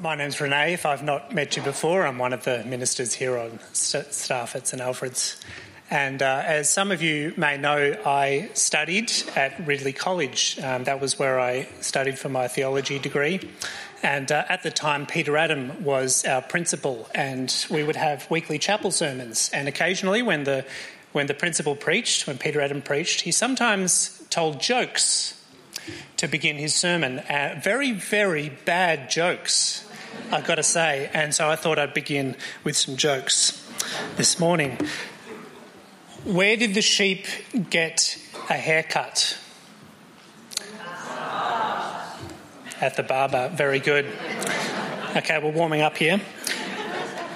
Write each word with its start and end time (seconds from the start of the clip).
My 0.00 0.14
name's 0.14 0.40
Renee. 0.40 0.74
If 0.74 0.86
I've 0.86 1.02
not 1.02 1.34
met 1.34 1.56
you 1.56 1.62
before, 1.64 2.06
I'm 2.06 2.18
one 2.18 2.32
of 2.32 2.44
the 2.44 2.62
ministers 2.62 3.14
here 3.14 3.36
on 3.36 3.58
st- 3.72 4.14
staff 4.14 4.54
at 4.54 4.68
St 4.68 4.80
Alfred's. 4.80 5.40
And 5.90 6.22
uh, 6.22 6.44
as 6.46 6.70
some 6.70 6.92
of 6.92 7.02
you 7.02 7.34
may 7.36 7.56
know, 7.56 7.96
I 8.06 8.48
studied 8.54 9.10
at 9.34 9.66
Ridley 9.66 9.92
College. 9.92 10.56
Um, 10.60 10.84
that 10.84 11.00
was 11.00 11.18
where 11.18 11.40
I 11.40 11.66
studied 11.80 12.16
for 12.16 12.28
my 12.28 12.46
theology 12.46 13.00
degree. 13.00 13.40
And 14.00 14.30
uh, 14.30 14.44
at 14.48 14.62
the 14.62 14.70
time, 14.70 15.04
Peter 15.04 15.36
Adam 15.36 15.82
was 15.82 16.24
our 16.24 16.42
principal, 16.42 17.08
and 17.12 17.52
we 17.68 17.82
would 17.82 17.96
have 17.96 18.30
weekly 18.30 18.60
chapel 18.60 18.92
sermons. 18.92 19.50
And 19.52 19.66
occasionally, 19.66 20.22
when 20.22 20.44
the 20.44 20.64
when 21.10 21.26
the 21.26 21.34
principal 21.34 21.74
preached, 21.74 22.28
when 22.28 22.38
Peter 22.38 22.60
Adam 22.60 22.82
preached, 22.82 23.22
he 23.22 23.32
sometimes 23.32 24.22
told 24.30 24.60
jokes 24.60 25.34
to 26.18 26.28
begin 26.28 26.56
his 26.56 26.74
sermon. 26.74 27.18
Uh, 27.18 27.60
very, 27.62 27.92
very 27.92 28.50
bad 28.64 29.10
jokes. 29.10 29.87
I've 30.30 30.46
got 30.46 30.56
to 30.56 30.62
say. 30.62 31.10
And 31.12 31.34
so 31.34 31.48
I 31.48 31.56
thought 31.56 31.78
I'd 31.78 31.94
begin 31.94 32.36
with 32.64 32.76
some 32.76 32.96
jokes 32.96 33.64
this 34.16 34.38
morning. 34.38 34.78
Where 36.24 36.56
did 36.56 36.74
the 36.74 36.82
sheep 36.82 37.26
get 37.70 38.18
a 38.50 38.54
haircut? 38.54 39.38
At 42.80 42.96
the 42.96 43.02
barber. 43.02 43.50
Very 43.54 43.80
good. 43.80 44.06
Okay, 45.16 45.38
we're 45.42 45.50
warming 45.50 45.80
up 45.80 45.96
here. 45.96 46.20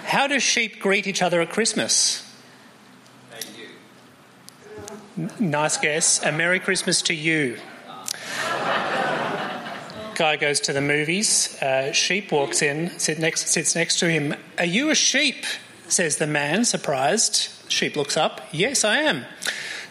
How 0.05 0.27
do 0.27 0.39
sheep 0.39 0.79
greet 0.79 1.07
each 1.07 1.23
other 1.23 1.41
at 1.41 1.51
Christmas? 1.51 2.31
Thank 3.31 3.59
you. 3.59 3.69
N- 5.19 5.51
nice 5.51 5.79
guess. 5.79 6.23
A 6.23 6.31
Merry 6.31 6.61
Christmas 6.61 7.03
to 7.03 7.15
you 7.15 7.59
guy 10.15 10.37
goes 10.37 10.61
to 10.61 10.73
the 10.73 10.81
movies. 10.81 11.61
Uh, 11.63 11.93
sheep 11.93 12.33
walks 12.33 12.63
in, 12.63 12.99
sit 12.99 13.19
next, 13.19 13.49
sits 13.49 13.75
next 13.75 13.99
to 14.01 14.11
him. 14.11 14.35
Are 14.59 14.65
you 14.65 14.91
a 14.91 14.95
sheep? 14.95 15.45
says 15.89 16.17
the 16.17 16.27
man, 16.27 16.65
surprised. 16.65 17.51
Sheep 17.71 17.97
looks 17.97 18.17
up. 18.17 18.41
Yes, 18.51 18.83
I 18.85 18.99
am. 18.99 19.27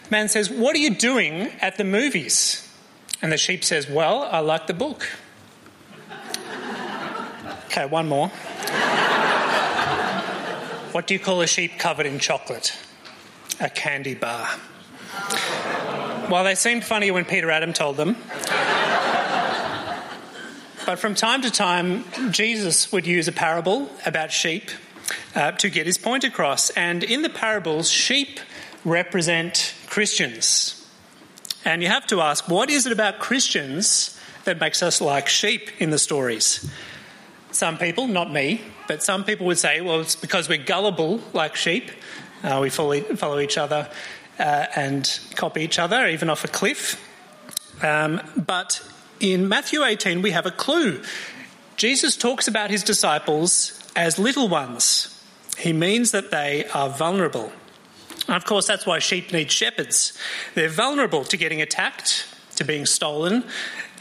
The 0.04 0.10
man 0.10 0.28
says, 0.28 0.50
What 0.50 0.74
are 0.74 0.80
you 0.80 0.94
doing 0.94 1.52
at 1.60 1.76
the 1.76 1.84
movies? 1.84 2.68
And 3.20 3.30
the 3.30 3.36
sheep 3.36 3.64
says, 3.64 3.88
Well, 3.88 4.24
I 4.24 4.40
like 4.40 4.66
the 4.66 4.74
book. 4.74 5.08
Okay, 7.66 7.86
one 7.86 8.08
more. 8.08 8.28
what 10.92 11.06
do 11.06 11.14
you 11.14 11.20
call 11.20 11.40
a 11.40 11.46
sheep 11.46 11.78
covered 11.78 12.06
in 12.06 12.18
chocolate? 12.18 12.76
A 13.60 13.70
candy 13.70 14.14
bar. 14.14 14.46
While 16.28 16.44
they 16.44 16.54
seemed 16.54 16.84
funny 16.84 17.10
when 17.10 17.24
Peter 17.24 17.50
Adam 17.50 17.72
told 17.72 17.96
them, 17.96 18.16
but 20.92 20.98
from 20.98 21.14
time 21.14 21.40
to 21.40 21.50
time, 21.50 22.04
Jesus 22.32 22.92
would 22.92 23.06
use 23.06 23.26
a 23.26 23.32
parable 23.32 23.88
about 24.04 24.30
sheep 24.30 24.68
uh, 25.34 25.52
to 25.52 25.70
get 25.70 25.86
his 25.86 25.96
point 25.96 26.22
across. 26.22 26.68
And 26.68 27.02
in 27.02 27.22
the 27.22 27.30
parables, 27.30 27.90
sheep 27.90 28.38
represent 28.84 29.74
Christians. 29.86 30.86
And 31.64 31.80
you 31.82 31.88
have 31.88 32.06
to 32.08 32.20
ask, 32.20 32.46
what 32.46 32.68
is 32.68 32.84
it 32.84 32.92
about 32.92 33.20
Christians 33.20 34.20
that 34.44 34.60
makes 34.60 34.82
us 34.82 35.00
like 35.00 35.28
sheep 35.28 35.70
in 35.78 35.88
the 35.88 35.98
stories? 35.98 36.70
Some 37.52 37.78
people, 37.78 38.06
not 38.06 38.30
me, 38.30 38.60
but 38.86 39.02
some 39.02 39.24
people 39.24 39.46
would 39.46 39.56
say, 39.56 39.80
well, 39.80 40.02
it's 40.02 40.14
because 40.14 40.46
we're 40.46 40.62
gullible 40.62 41.22
like 41.32 41.56
sheep. 41.56 41.90
Uh, 42.44 42.58
we 42.60 42.68
follow, 42.68 43.00
follow 43.00 43.38
each 43.38 43.56
other 43.56 43.88
uh, 44.38 44.66
and 44.76 45.20
copy 45.36 45.62
each 45.62 45.78
other, 45.78 46.06
even 46.06 46.28
off 46.28 46.44
a 46.44 46.48
cliff. 46.48 47.00
Um, 47.82 48.20
but 48.36 48.82
in 49.22 49.48
Matthew 49.48 49.84
18, 49.84 50.20
we 50.20 50.32
have 50.32 50.46
a 50.46 50.50
clue. 50.50 51.00
Jesus 51.76 52.16
talks 52.16 52.48
about 52.48 52.70
his 52.70 52.82
disciples 52.82 53.78
as 53.94 54.18
little 54.18 54.48
ones. 54.48 55.08
He 55.56 55.72
means 55.72 56.10
that 56.10 56.30
they 56.30 56.66
are 56.74 56.88
vulnerable. 56.88 57.52
And 58.26 58.36
of 58.36 58.44
course, 58.44 58.66
that's 58.66 58.84
why 58.84 58.98
sheep 58.98 59.32
need 59.32 59.50
shepherds. 59.50 60.18
They're 60.54 60.68
vulnerable 60.68 61.24
to 61.24 61.36
getting 61.36 61.62
attacked, 61.62 62.26
to 62.56 62.64
being 62.64 62.84
stolen, 62.84 63.44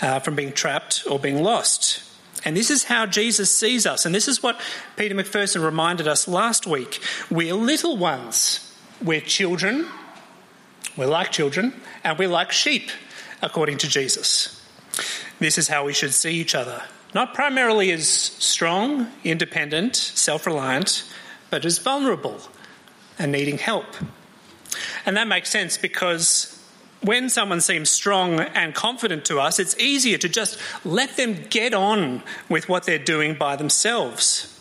uh, 0.02 0.20
from 0.20 0.36
being 0.36 0.54
trapped 0.54 1.04
or 1.10 1.20
being 1.20 1.44
lost. 1.44 2.04
And 2.44 2.58
this 2.58 2.72
is 2.72 2.86
how 2.86 3.06
Jesus 3.06 3.54
sees 3.54 3.86
us. 3.86 4.06
And 4.06 4.16
this 4.16 4.28
is 4.28 4.42
what 4.42 4.60
Peter 4.98 5.14
McPherson 5.14 5.64
reminded 5.64 6.08
us 6.08 6.28
last 6.28 6.66
week. 6.66 7.00
We're 7.30 7.54
little 7.54 7.96
ones. 7.96 8.76
We're 9.04 9.22
children. 9.22 9.88
We're 10.98 11.08
like 11.08 11.32
children. 11.32 11.80
And 12.04 12.18
we're 12.18 12.28
like 12.28 12.52
sheep, 12.52 12.90
according 13.44 13.78
to 13.80 13.88
Jesus. 13.88 14.61
This 15.40 15.58
is 15.58 15.68
how 15.68 15.86
we 15.86 15.94
should 15.94 16.14
see 16.14 16.36
each 16.36 16.56
other. 16.56 16.84
Not 17.14 17.34
primarily 17.34 17.92
as 17.92 18.08
strong, 18.08 19.12
independent, 19.24 19.96
self 19.96 20.46
reliant, 20.46 21.04
but 21.50 21.66
as 21.66 21.78
vulnerable 21.78 22.40
and 23.20 23.32
needing 23.32 23.58
help. 23.58 23.86
And 25.06 25.18
that 25.18 25.28
makes 25.28 25.50
sense 25.50 25.78
because 25.78 26.58
when 27.02 27.30
someone 27.30 27.62
seems 27.62 27.90
strong 27.90 28.40
and 28.40 28.74
confident 28.74 29.26
to 29.26 29.40
us, 29.40 29.60
it's 29.60 29.78
easier 29.78 30.18
to 30.20 30.30
just 30.30 30.58
let 30.86 31.18
them 31.18 31.36
get 31.50 31.74
on 31.74 32.24
with 32.48 32.70
what 32.70 32.84
they're 32.86 33.00
doing 33.00 33.34
by 33.34 33.56
themselves. 33.56 34.60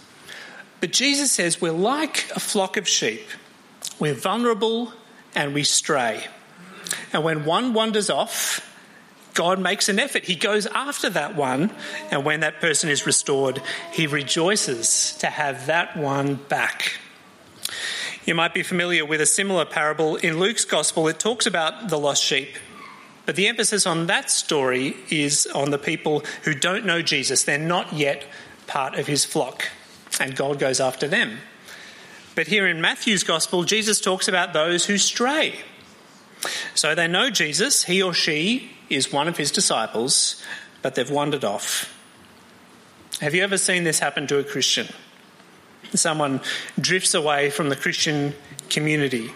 But 0.81 0.93
Jesus 0.93 1.31
says 1.31 1.61
we're 1.61 1.73
like 1.73 2.31
a 2.35 2.41
flock 2.41 2.77
of 2.77 2.89
sheep. 2.89 3.27
We're 3.99 4.15
vulnerable 4.15 4.93
and 5.35 5.53
we 5.53 5.63
stray. 5.63 6.25
And 7.13 7.23
when 7.23 7.45
one 7.45 7.75
wanders 7.75 8.09
off, 8.09 8.67
God 9.35 9.61
makes 9.61 9.89
an 9.89 9.99
effort. 9.99 10.25
He 10.25 10.35
goes 10.35 10.67
after 10.67 11.11
that 11.11 11.37
one, 11.37 11.71
and 12.11 12.25
when 12.25 12.41
that 12.41 12.61
person 12.61 12.89
is 12.89 13.07
restored, 13.07 13.63
he 13.93 14.07
rejoices 14.07 15.17
to 15.21 15.29
have 15.29 15.67
that 15.67 15.97
one 15.97 16.35
back. 16.35 16.95
You 18.25 18.35
might 18.35 18.55
be 18.55 18.63
familiar 18.63 19.05
with 19.05 19.21
a 19.21 19.27
similar 19.27 19.65
parable 19.65 20.17
in 20.17 20.39
Luke's 20.39 20.65
Gospel. 20.65 21.09
It 21.09 21.19
talks 21.19 21.47
about 21.47 21.89
the 21.89 21.99
lost 21.99 22.23
sheep, 22.23 22.51
but 23.25 23.37
the 23.37 23.49
emphasis 23.49 23.87
on 23.87 24.07
that 24.07 24.31
story 24.31 24.97
is 25.11 25.47
on 25.55 25.71
the 25.71 25.79
people 25.79 26.23
who 26.43 26.55
don't 26.55 26.85
know 26.85 27.03
Jesus. 27.03 27.45
They're 27.45 27.59
not 27.59 27.93
yet 27.93 28.27
part 28.67 28.97
of 28.97 29.07
his 29.07 29.25
flock, 29.25 29.69
and 30.21 30.37
God 30.37 30.59
goes 30.59 30.81
after 30.81 31.09
them. 31.09 31.39
But 32.35 32.47
here 32.47 32.67
in 32.67 32.81
Matthew's 32.81 33.25
Gospel, 33.25 33.65
Jesus 33.65 34.01
talks 34.01 34.29
about 34.29 34.53
those 34.53 34.87
who 34.87 34.99
stray. 34.99 35.61
So 36.75 36.95
they 36.95 37.09
know 37.09 37.31
Jesus, 37.31 37.85
he 37.85 38.03
or 38.03 38.15
she 38.15 38.71
is 38.91 39.13
one 39.13 39.29
of 39.29 39.37
his 39.37 39.51
disciples, 39.51 40.43
but 40.83 40.95
they've 40.95 41.11
wandered 41.11 41.45
off. 41.45 41.97
Have 43.21 43.35
you 43.35 43.43
ever 43.43 43.57
seen 43.57 43.85
this 43.85 44.01
happen 44.01 44.27
to 44.27 44.39
a 44.39 44.45
Christian? 44.45 44.89
Someone 45.95 46.41
drifts 46.79 47.15
away 47.15 47.51
from 47.51 47.69
the 47.69 47.77
Christian 47.77 48.35
community. 48.69 49.31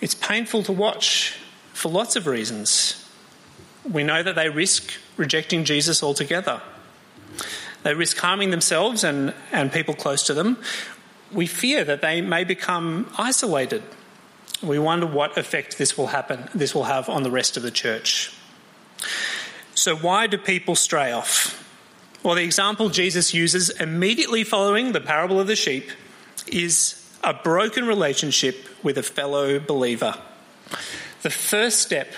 It's 0.00 0.14
painful 0.14 0.62
to 0.64 0.72
watch 0.72 1.38
for 1.72 1.90
lots 1.90 2.16
of 2.16 2.26
reasons. 2.26 3.08
We 3.90 4.02
know 4.02 4.22
that 4.22 4.34
they 4.34 4.48
risk 4.48 4.92
rejecting 5.16 5.64
Jesus 5.64 6.02
altogether. 6.02 6.60
They 7.82 7.94
risk 7.94 8.18
harming 8.18 8.50
themselves 8.50 9.04
and, 9.04 9.34
and 9.52 9.72
people 9.72 9.94
close 9.94 10.22
to 10.24 10.34
them. 10.34 10.58
We 11.32 11.46
fear 11.46 11.84
that 11.84 12.02
they 12.02 12.20
may 12.20 12.44
become 12.44 13.10
isolated 13.16 13.82
we 14.62 14.78
wonder 14.78 15.06
what 15.06 15.38
effect 15.38 15.78
this 15.78 15.96
will 15.96 16.08
happen, 16.08 16.48
this 16.54 16.74
will 16.74 16.84
have 16.84 17.08
on 17.08 17.22
the 17.22 17.30
rest 17.30 17.56
of 17.56 17.62
the 17.62 17.70
church. 17.70 18.32
So 19.74 19.96
why 19.96 20.26
do 20.26 20.36
people 20.36 20.76
stray 20.76 21.12
off? 21.12 21.56
Well, 22.22 22.34
the 22.34 22.44
example 22.44 22.90
Jesus 22.90 23.32
uses 23.32 23.70
immediately 23.70 24.44
following 24.44 24.92
the 24.92 25.00
parable 25.00 25.40
of 25.40 25.46
the 25.46 25.56
sheep 25.56 25.88
is 26.46 26.96
a 27.24 27.32
broken 27.32 27.86
relationship 27.86 28.68
with 28.82 28.98
a 28.98 29.02
fellow 29.02 29.58
believer. 29.58 30.14
The 31.22 31.30
first 31.30 31.80
step 31.80 32.12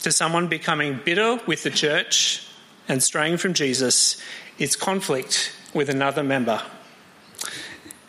to 0.00 0.10
someone 0.10 0.48
becoming 0.48 1.00
bitter 1.04 1.40
with 1.46 1.62
the 1.62 1.70
church 1.70 2.46
and 2.88 3.02
straying 3.02 3.36
from 3.36 3.54
Jesus 3.54 4.20
is 4.58 4.74
conflict 4.74 5.52
with 5.74 5.88
another 5.88 6.24
member. 6.24 6.62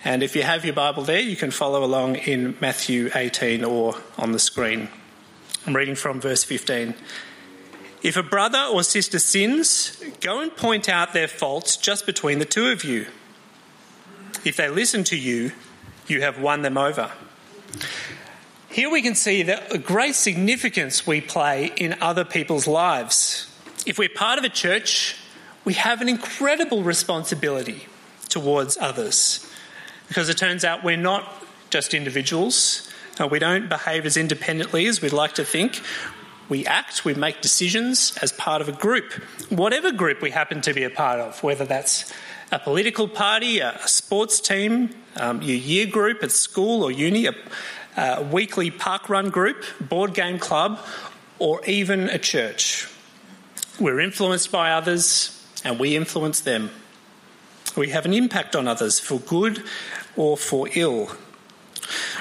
And 0.04 0.24
if 0.24 0.36
you 0.36 0.44
have 0.44 0.63
your 0.63 0.74
Bible 0.74 1.04
there, 1.04 1.19
you 1.19 1.36
can 1.36 1.51
follow 1.51 1.84
along 1.84 2.16
in 2.16 2.56
Matthew 2.62 3.10
18 3.13 3.66
or 3.66 3.96
on 4.18 4.31
the 4.31 4.40
screen. 4.40 4.88
I'm 5.68 5.75
reading 5.75 5.96
from 5.96 6.22
verse 6.22 6.44
15. 6.46 6.94
If 8.01 8.16
a 8.16 8.24
brother 8.24 8.63
or 8.72 8.81
sister 8.84 9.19
sins, 9.19 10.01
go 10.22 10.40
and 10.40 10.56
point 10.56 10.88
out 10.88 11.12
their 11.12 11.28
faults 11.28 11.75
just 11.75 12.06
between 12.06 12.40
the 12.40 12.46
two 12.46 12.68
of 12.68 12.86
you. 12.86 13.07
If 14.46 14.56
they 14.56 14.69
listen 14.69 15.04
to 15.06 15.18
you, 15.18 15.51
you 16.07 16.22
have 16.22 16.40
won 16.40 16.62
them 16.62 16.78
over. 16.78 17.12
Here 18.69 18.90
we 18.90 19.02
can 19.02 19.16
see 19.16 19.44
the 19.44 19.81
great 19.84 20.16
significance 20.16 21.06
we 21.06 21.19
play 21.19 21.74
in 21.75 21.98
other 22.00 22.24
people's 22.24 22.68
lives. 22.68 23.54
If 23.86 23.98
we're 23.98 24.07
part 24.07 24.40
of 24.40 24.45
a 24.45 24.50
church, 24.50 25.18
we 25.66 25.74
have 25.74 26.00
an 26.00 26.07
incredible 26.07 26.84
responsibility 26.84 27.88
towards 28.30 28.78
others 28.78 29.49
because 30.09 30.27
it 30.27 30.38
turns 30.38 30.65
out 30.65 30.83
we're 30.83 30.97
not 30.97 31.31
just 31.69 31.94
individuals. 31.94 32.91
Uh, 33.19 33.27
we 33.27 33.39
don't 33.39 33.69
behave 33.69 34.06
as 34.06 34.17
independently 34.17 34.88
as 34.88 35.01
we'd 35.01 35.13
like 35.13 35.35
to 35.35 35.45
think. 35.45 35.81
We 36.50 36.65
act, 36.65 37.06
we 37.06 37.13
make 37.13 37.41
decisions 37.41 38.17
as 38.21 38.31
part 38.31 38.61
of 38.61 38.67
a 38.67 38.71
group, 38.71 39.13
whatever 39.50 39.91
group 39.91 40.21
we 40.21 40.31
happen 40.31 40.61
to 40.61 40.73
be 40.73 40.83
a 40.83 40.89
part 40.89 41.19
of, 41.19 41.41
whether 41.44 41.63
that's 41.63 42.11
a 42.51 42.57
political 42.57 43.07
party, 43.07 43.59
a 43.59 43.77
sports 43.85 44.41
team, 44.41 44.89
um, 45.15 45.41
your 45.44 45.57
year 45.57 45.85
group 45.85 46.23
at 46.23 46.31
school 46.31 46.83
or 46.83 46.91
uni, 46.91 47.27
a, 47.27 47.35
a 47.95 48.23
weekly 48.23 48.71
park 48.71 49.09
run 49.09 49.29
group, 49.29 49.63
board 49.79 50.15
game 50.15 50.39
club, 50.39 50.79
or 51.38 51.63
even 51.65 52.09
a 52.09 52.17
church. 52.17 52.88
We're 53.79 54.00
influenced 54.00 54.51
by 54.51 54.71
others 54.71 55.35
and 55.63 55.79
we 55.79 55.95
influence 55.95 56.41
them. 56.41 56.71
We 57.77 57.89
have 57.89 58.06
an 58.06 58.13
impact 58.13 58.56
on 58.56 58.67
others 58.67 59.00
for 59.00 59.19
good 59.19 59.63
or 60.15 60.38
for 60.38 60.67
ill. 60.73 61.11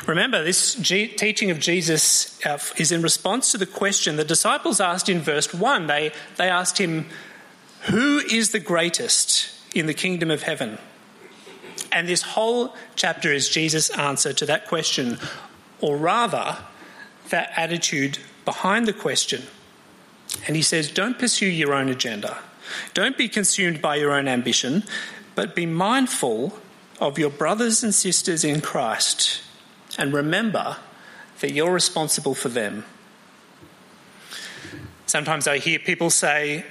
Remember, 0.07 0.43
this 0.43 0.75
G- 0.77 1.09
teaching 1.09 1.51
of 1.51 1.59
Jesus 1.59 2.45
uh, 2.47 2.59
is 2.77 2.93
in 2.93 3.03
response 3.03 3.53
to 3.53 3.59
the 3.59 3.67
question 3.67 4.17
the 4.17 4.25
disciples 4.25 4.81
asked 4.81 5.09
in 5.09 5.21
verse 5.21 5.53
1. 5.53 5.87
They, 5.87 6.13
they 6.37 6.49
asked 6.49 6.79
him, 6.79 7.07
Who 7.83 8.19
is 8.19 8.53
the 8.53 8.61
greatest 8.61 9.51
in 9.75 9.87
the 9.87 9.95
kingdom 9.95 10.31
of 10.31 10.43
heaven? 10.43 10.79
And 11.93 12.09
this 12.09 12.23
whole 12.23 12.75
chapter 12.97 13.33
is 13.33 13.49
Jesus' 13.49 13.91
answer 13.91 14.33
to 14.33 14.47
that 14.47 14.67
question, 14.67 15.19
or 15.81 15.97
rather, 15.97 16.59
that 17.31 17.53
attitude 17.57 18.19
behind 18.45 18.87
the 18.87 18.93
question. 18.93 19.43
And 20.47 20.57
he 20.57 20.63
says, 20.63 20.91
Don't 20.91 21.19
pursue 21.19 21.47
your 21.47 21.75
own 21.75 21.89
agenda. 21.89 22.39
Don't 22.95 23.17
be 23.17 23.29
consumed 23.29 23.81
by 23.81 23.97
your 23.97 24.13
own 24.13 24.29
ambition, 24.29 24.85
but 25.35 25.55
be 25.55 25.67
mindful 25.67 26.59
of 27.01 27.19
your 27.19 27.31
brothers 27.31 27.83
and 27.85 27.95
sisters 27.95 28.45
in 28.45 28.61
Christ 28.61 29.43
and 29.97 30.13
remember 30.13 30.77
that 31.41 31.53
you're 31.53 31.73
responsible 31.73 32.35
for 32.35 32.49
them. 32.49 32.85
Sometimes 35.07 35.47
I 35.47 35.59
hear 35.59 35.79
people 35.79 36.11
say, 36.11 36.65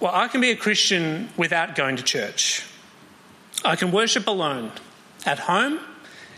Well, 0.00 0.14
I 0.14 0.28
can 0.28 0.40
be 0.40 0.50
a 0.50 0.56
Christian 0.56 1.28
without 1.36 1.74
going 1.74 1.96
to 1.96 2.02
church. 2.02 2.64
I 3.64 3.76
can 3.76 3.92
worship 3.92 4.26
alone, 4.26 4.72
at 5.24 5.38
home, 5.40 5.80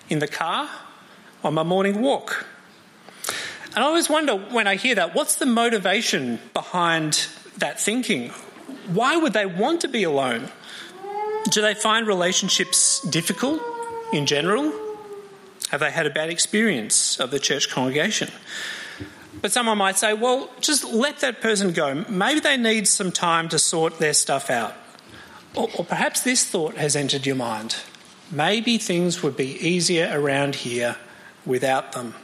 in 0.09 0.19
the 0.19 0.29
car, 0.29 0.69
on 1.43 1.55
my 1.55 1.63
morning 1.63 2.01
walk. 2.01 2.47
And 3.75 3.79
I 3.79 3.83
always 3.83 4.09
wonder 4.09 4.35
when 4.35 4.67
I 4.67 4.77
hear 4.77 4.95
that, 4.97 5.15
what's 5.15 5.37
the 5.37 5.47
motivation 5.47 6.41
behind 6.53 7.27
that 7.59 7.81
thinking? 7.81 8.31
Why 8.89 9.17
would 9.17 9.33
they 9.33 9.47
want 9.47 9.83
to 9.83 9.89
be 9.89 10.03
alone? 10.03 10.49
Do 11.51 11.63
they 11.63 11.75
find 11.75 12.07
relationships 12.07 13.01
difficult 13.01 13.63
in 14.13 14.27
general? 14.27 14.73
Have 15.71 15.81
they 15.81 15.91
had 15.91 16.07
a 16.07 16.11
bad 16.11 16.31
experience 16.31 17.21
of 17.21 17.31
the 17.31 17.39
church 17.39 17.71
congregation? 17.71 18.31
But 19.41 19.53
someone 19.53 19.79
might 19.79 19.97
say, 19.97 20.15
well, 20.15 20.51
just 20.61 20.85
let 20.85 21.21
that 21.21 21.41
person 21.41 21.73
go. 21.73 22.05
Maybe 22.09 22.41
they 22.41 22.57
need 22.57 22.89
some 22.89 23.13
time 23.13 23.49
to 23.51 23.59
sort 23.59 23.99
their 23.99 24.15
stuff 24.15 24.51
out. 24.51 24.75
Or, 25.55 25.69
or, 25.77 25.85
perhaps 25.85 26.23
this 26.23 26.45
thought 26.45 26.77
has 26.77 26.97
entered 26.97 27.27
your 27.27 27.37
mind. 27.37 27.77
Maybe 28.31 28.79
things 28.79 29.23
would 29.23 29.37
be 29.37 29.57
easier 29.67 30.11
around 30.13 30.57
here 30.57 30.97
without 31.47 31.93
them. 31.93 32.15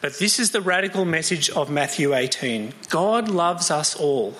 But 0.00 0.18
this 0.18 0.38
is 0.38 0.50
the 0.50 0.60
radical 0.60 1.04
message 1.04 1.50
of 1.50 1.70
Matthew 1.70 2.14
18 2.14 2.72
God 2.88 3.28
loves 3.28 3.70
us 3.70 3.94
all. 3.94 4.34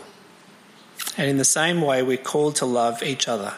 And 1.16 1.28
in 1.28 1.38
the 1.38 1.44
same 1.44 1.80
way, 1.80 2.02
we're 2.02 2.16
called 2.16 2.56
to 2.56 2.66
love 2.66 3.02
each 3.02 3.28
other. 3.28 3.54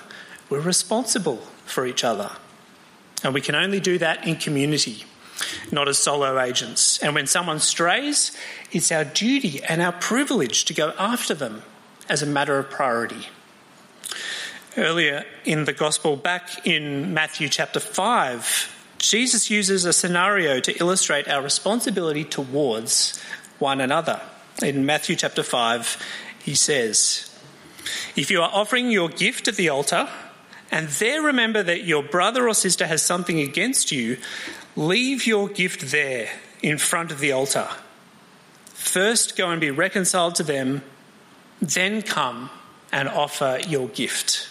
We're 0.49 0.61
responsible 0.61 1.39
for 1.65 1.87
each 1.87 2.05
other. 2.05 2.31
And 3.25 3.35
we 3.35 3.41
can 3.41 3.55
only 3.55 3.81
do 3.81 3.99
that 3.99 4.27
in 4.27 4.37
community, 4.37 5.05
not 5.71 5.89
as 5.89 5.99
solo 5.99 6.41
agents. 6.41 6.99
And 6.99 7.15
when 7.15 7.27
someone 7.27 7.61
strays, 7.61 8.37
it's 8.73 8.91
our 8.91 9.05
duty 9.05 9.63
and 9.63 9.81
our 9.81 9.93
privilege 9.93 10.65
to 10.67 10.75
go 10.75 10.93
after 10.99 11.35
them 11.35 11.63
as 12.09 12.23
a 12.23 12.27
matter 12.27 12.59
of 12.59 12.71
priority. 12.71 13.29
Earlier 14.77 15.25
in 15.45 15.67
the 15.67 15.73
Gospel, 15.73 16.17
back 16.17 16.67
in 16.67 17.15
Matthew 17.15 17.49
chapter 17.49 17.79
5, 17.79 18.97
Jesus 18.99 19.51
uses 19.51 19.85
a 19.85 19.93
scenario 19.93 20.61
to 20.61 20.73
illustrate 20.79 21.29
our 21.29 21.43
responsibility 21.43 22.25
towards 22.25 23.23
one 23.59 23.81
another. 23.81 24.21
In 24.63 24.87
Matthew 24.87 25.17
chapter 25.17 25.43
5, 25.43 25.99
he 26.43 26.55
says, 26.55 27.32
If 28.17 28.31
you 28.31 28.43
are 28.43 28.51
offering 28.53 28.91
your 28.91 29.09
gift 29.09 29.49
at 29.49 29.57
the 29.57 29.69
altar, 29.69 30.09
and 30.71 30.89
there 30.89 31.23
remember 31.23 31.63
that 31.63 31.85
your 31.85 32.03
brother 32.03 32.49
or 32.49 32.55
sister 32.55 32.87
has 32.87 33.03
something 33.03 33.41
against 33.41 33.93
you, 33.93 34.19
leave 34.77 35.27
your 35.27 35.49
gift 35.49 35.91
there 35.91 36.29
in 36.63 36.79
front 36.79 37.13
of 37.13 37.19
the 37.19 37.33
altar. 37.33 37.69
First 38.67 39.37
go 39.37 39.51
and 39.51 39.61
be 39.61 39.71
reconciled 39.71 40.35
to 40.37 40.43
them, 40.43 40.83
then 41.61 42.03
come 42.03 42.51
and 42.91 43.09
offer 43.09 43.59
your 43.69 43.89
gift. 43.89 44.49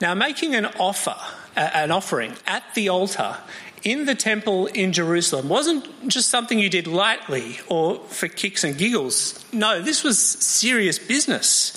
Now, 0.00 0.14
making 0.14 0.54
an 0.54 0.66
offer, 0.78 1.16
an 1.56 1.90
offering 1.90 2.34
at 2.46 2.62
the 2.74 2.88
altar 2.88 3.38
in 3.86 4.04
the 4.04 4.16
temple 4.16 4.66
in 4.66 4.92
Jerusalem 4.92 5.48
wasn't 5.48 6.08
just 6.08 6.28
something 6.28 6.58
you 6.58 6.68
did 6.68 6.88
lightly 6.88 7.60
or 7.68 8.00
for 8.08 8.26
kicks 8.26 8.64
and 8.64 8.76
giggles. 8.76 9.44
No, 9.52 9.80
this 9.80 10.02
was 10.02 10.18
serious 10.18 10.98
business 10.98 11.72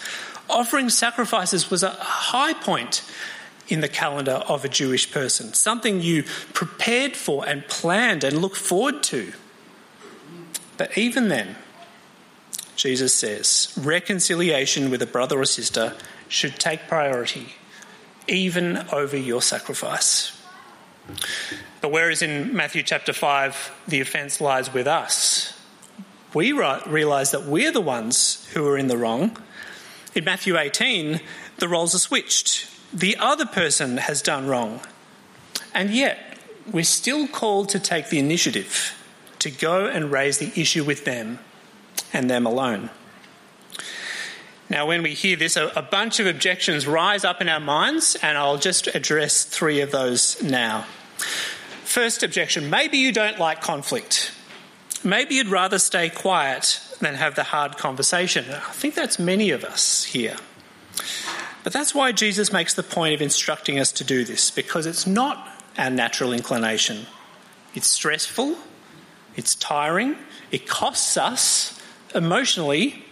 offering 0.49 0.89
sacrifices 0.89 1.69
was 1.69 1.83
a 1.83 1.91
high 1.91 2.53
point 2.53 3.03
in 3.67 3.81
the 3.81 3.87
calendar 3.87 4.43
of 4.47 4.65
a 4.65 4.67
Jewish 4.67 5.11
person, 5.11 5.53
something 5.53 6.01
you 6.01 6.23
prepared 6.53 7.15
for 7.15 7.47
and 7.47 7.67
planned 7.67 8.23
and 8.23 8.41
looked 8.41 8.57
forward 8.57 9.03
to. 9.03 9.31
But 10.77 10.97
even 10.97 11.27
then, 11.27 11.55
Jesus 12.75 13.13
says 13.13 13.71
reconciliation 13.79 14.89
with 14.89 15.01
a 15.01 15.05
brother 15.05 15.39
or 15.39 15.45
sister 15.45 15.95
should 16.27 16.55
take 16.55 16.87
priority, 16.87 17.53
even 18.27 18.77
over 18.91 19.17
your 19.17 19.41
sacrifice. 19.41 20.35
But 21.81 21.91
whereas 21.91 22.21
in 22.21 22.55
Matthew 22.55 22.83
chapter 22.83 23.13
5, 23.13 23.83
the 23.87 24.01
offence 24.01 24.41
lies 24.41 24.73
with 24.73 24.87
us, 24.87 25.53
we 26.33 26.51
realise 26.51 27.31
that 27.31 27.45
we're 27.45 27.71
the 27.71 27.81
ones 27.81 28.47
who 28.53 28.67
are 28.67 28.77
in 28.77 28.87
the 28.87 28.97
wrong 28.97 29.37
in 30.15 30.23
Matthew 30.23 30.57
18, 30.57 31.21
the 31.57 31.67
roles 31.67 31.93
are 31.93 31.99
switched. 31.99 32.67
The 32.93 33.15
other 33.17 33.45
person 33.45 33.97
has 33.97 34.21
done 34.21 34.47
wrong. 34.47 34.81
And 35.73 35.91
yet, 35.91 36.37
we're 36.71 36.83
still 36.83 37.27
called 37.27 37.69
to 37.69 37.79
take 37.79 38.09
the 38.09 38.19
initiative 38.19 38.95
to 39.39 39.51
go 39.51 39.85
and 39.85 40.11
raise 40.11 40.39
the 40.39 40.51
issue 40.59 40.83
with 40.83 41.05
them 41.05 41.39
and 42.11 42.29
them 42.29 42.45
alone. 42.45 42.89
Now, 44.69 44.85
when 44.87 45.03
we 45.03 45.13
hear 45.13 45.35
this, 45.35 45.55
a, 45.55 45.87
bunch 45.89 46.19
of 46.19 46.27
objections 46.27 46.85
rise 46.85 47.23
up 47.23 47.41
in 47.41 47.49
our 47.49 47.59
minds, 47.59 48.15
and 48.21 48.37
I'll 48.37 48.57
just 48.57 48.87
address 48.87 49.43
three 49.43 49.81
of 49.81 49.91
those 49.91 50.41
now. 50.43 50.85
First 51.89 52.21
objection 52.21 52.69
maybe 52.69 52.99
you 52.99 53.11
don't 53.11 53.39
like 53.39 53.61
conflict. 53.61 54.31
Maybe 55.03 55.33
you'd 55.33 55.47
rather 55.47 55.79
stay 55.79 56.11
quiet 56.11 56.79
than 56.99 57.15
have 57.15 57.33
the 57.33 57.41
hard 57.41 57.77
conversation. 57.77 58.45
I 58.47 58.59
think 58.73 58.93
that's 58.93 59.17
many 59.17 59.49
of 59.49 59.63
us 59.63 60.03
here. 60.03 60.35
But 61.63 61.73
that's 61.73 61.95
why 61.95 62.11
Jesus 62.11 62.53
makes 62.53 62.75
the 62.75 62.83
point 62.83 63.15
of 63.15 63.23
instructing 63.23 63.79
us 63.79 63.91
to 63.93 64.03
do 64.03 64.23
this, 64.23 64.51
because 64.51 64.85
it's 64.85 65.07
not 65.07 65.47
our 65.79 65.89
natural 65.89 66.31
inclination. 66.31 67.07
It's 67.73 67.87
stressful, 67.87 68.55
it's 69.35 69.55
tiring, 69.55 70.15
it 70.51 70.67
costs 70.67 71.17
us 71.17 71.81
emotionally 72.13 73.03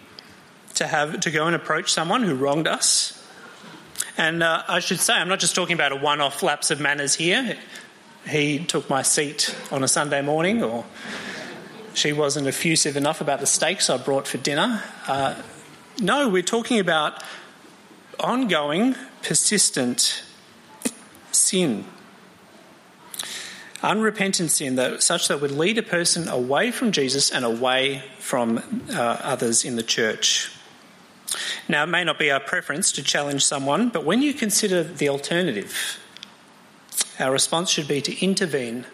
to 0.75 0.85
have 0.85 1.19
to 1.21 1.31
go 1.31 1.47
and 1.47 1.55
approach 1.55 1.91
someone 1.91 2.21
who 2.21 2.35
wronged 2.35 2.67
us. 2.67 3.27
And 4.19 4.43
uh, 4.43 4.61
I 4.67 4.81
should 4.81 4.99
say, 4.99 5.13
I'm 5.13 5.29
not 5.29 5.39
just 5.39 5.55
talking 5.55 5.73
about 5.73 5.93
a 5.93 5.95
one 5.95 6.21
off 6.21 6.43
lapse 6.43 6.69
of 6.69 6.79
manners 6.79 7.15
here. 7.15 7.57
He 8.27 8.59
took 8.59 8.89
my 8.89 9.03
seat 9.03 9.55
on 9.71 9.83
a 9.83 9.87
Sunday 9.87 10.21
morning, 10.21 10.63
or 10.63 10.85
she 11.93 12.11
wasn't 12.13 12.47
effusive 12.47 12.97
enough 12.97 13.21
about 13.21 13.39
the 13.39 13.47
steaks 13.47 13.89
I 13.89 13.97
brought 13.97 14.27
for 14.27 14.37
dinner. 14.37 14.83
Uh, 15.07 15.35
no, 15.99 16.27
we're 16.27 16.43
talking 16.43 16.79
about 16.79 17.23
ongoing, 18.19 18.95
persistent 19.23 20.23
sin. 21.31 21.85
Unrepentant 23.81 24.51
sin, 24.51 24.75
that, 24.75 25.03
such 25.03 25.27
that 25.27 25.39
would 25.39 25.51
lead 25.51 25.77
a 25.77 25.83
person 25.83 26.27
away 26.27 26.71
from 26.71 26.91
Jesus 26.91 27.31
and 27.31 27.45
away 27.45 28.03
from 28.19 28.57
uh, 28.91 29.17
others 29.23 29.63
in 29.63 29.75
the 29.75 29.83
church. 29.83 30.51
Now, 31.69 31.83
it 31.83 31.87
may 31.87 32.03
not 32.03 32.19
be 32.19 32.31
our 32.31 32.39
preference 32.39 32.91
to 32.93 33.03
challenge 33.03 33.45
someone, 33.45 33.89
but 33.89 34.03
when 34.03 34.21
you 34.21 34.33
consider 34.33 34.83
the 34.83 35.09
alternative, 35.09 35.99
our 37.19 37.31
response 37.31 37.69
should 37.69 37.87
be 37.87 38.01
to 38.01 38.23
intervene 38.23 38.85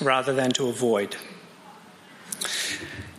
rather 0.00 0.34
than 0.34 0.50
to 0.52 0.68
avoid. 0.68 1.16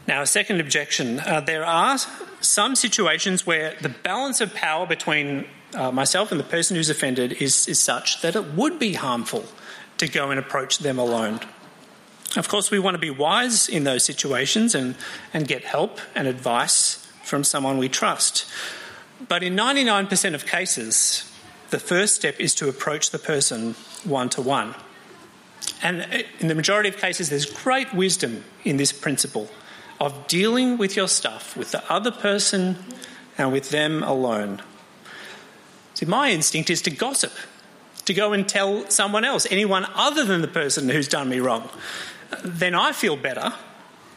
Now, 0.08 0.22
a 0.22 0.28
second 0.28 0.60
objection 0.60 1.20
uh, 1.20 1.42
there 1.42 1.66
are 1.66 1.98
some 2.42 2.76
situations 2.76 3.46
where 3.46 3.76
the 3.82 3.90
balance 3.90 4.42
of 4.42 4.54
power 4.54 4.86
between 4.86 5.48
uh, 5.74 5.92
myself 5.92 6.32
and 6.32 6.40
the 6.40 6.46
person 6.46 6.76
who's 6.76 6.90
offended 6.90 7.34
is, 7.34 7.68
is 7.68 7.80
such 7.80 8.22
that 8.22 8.36
it 8.36 8.54
would 8.54 8.80
be 8.80 8.94
harmful 8.94 9.46
to 9.98 10.08
go 10.08 10.30
and 10.30 10.40
approach 10.40 10.80
them 10.80 11.00
alone. 11.00 11.40
Of 12.38 12.50
course, 12.50 12.70
we 12.70 12.80
want 12.80 12.96
to 12.96 13.00
be 13.00 13.10
wise 13.10 13.70
in 13.70 13.84
those 13.84 14.04
situations 14.04 14.76
and, 14.76 14.96
and 15.34 15.48
get 15.48 15.64
help 15.64 16.00
and 16.14 16.28
advice 16.28 17.06
from 17.24 17.44
someone 17.44 17.78
we 17.78 17.90
trust. 17.90 18.46
But 19.28 19.42
in 19.42 19.56
99% 19.56 20.34
of 20.34 20.46
cases, 20.46 21.32
the 21.76 21.80
first 21.80 22.16
step 22.16 22.40
is 22.40 22.56
to 22.56 22.70
approach 22.70 23.10
the 23.10 23.20
person 23.20 23.76
one 24.06 24.30
to 24.30 24.42
one. 24.42 24.74
And 25.84 26.04
uh, 26.04 26.20
in 26.40 26.48
the 26.48 26.56
majority 26.56 26.88
of 26.88 26.96
cases, 26.96 27.30
there's 27.30 27.46
great 27.46 27.94
wisdom 27.94 28.46
in 28.64 28.78
this 28.78 28.94
principle 28.94 29.50
of 30.00 30.26
dealing 30.28 30.78
with 30.78 30.96
your 30.96 31.10
stuff 31.10 31.58
with 31.58 31.72
the 31.72 31.84
other 31.92 32.12
person 32.12 32.78
and 33.38 33.52
with 33.52 33.72
them 33.72 34.04
alone. 34.04 34.62
See, 35.96 36.06
my 36.06 36.32
instinct 36.32 36.70
is 36.70 36.82
to 36.84 36.92
gossip, 36.92 37.34
to 38.06 38.14
go 38.14 38.32
and 38.32 38.48
tell 38.48 38.90
someone 38.90 39.26
else, 39.26 39.46
anyone 39.52 39.86
other 39.96 40.24
than 40.24 40.40
the 40.40 40.48
person 40.48 40.88
who's 40.88 41.10
done 41.10 41.28
me 41.28 41.40
wrong. 41.42 41.70
Then 42.42 42.74
I 42.74 42.94
feel 42.94 43.18
better, 43.18 43.52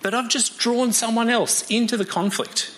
but 0.00 0.14
I've 0.14 0.28
just 0.28 0.58
drawn 0.58 0.92
someone 0.92 1.28
else 1.28 1.68
into 1.68 1.96
the 1.96 2.04
conflict. 2.04 2.70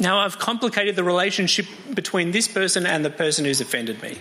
Now 0.00 0.18
I've 0.18 0.38
complicated 0.38 0.96
the 0.96 1.04
relationship 1.04 1.66
between 1.94 2.32
this 2.32 2.48
person 2.48 2.86
and 2.86 3.04
the 3.04 3.10
person 3.10 3.44
who's 3.44 3.60
offended 3.60 4.02
me. 4.02 4.18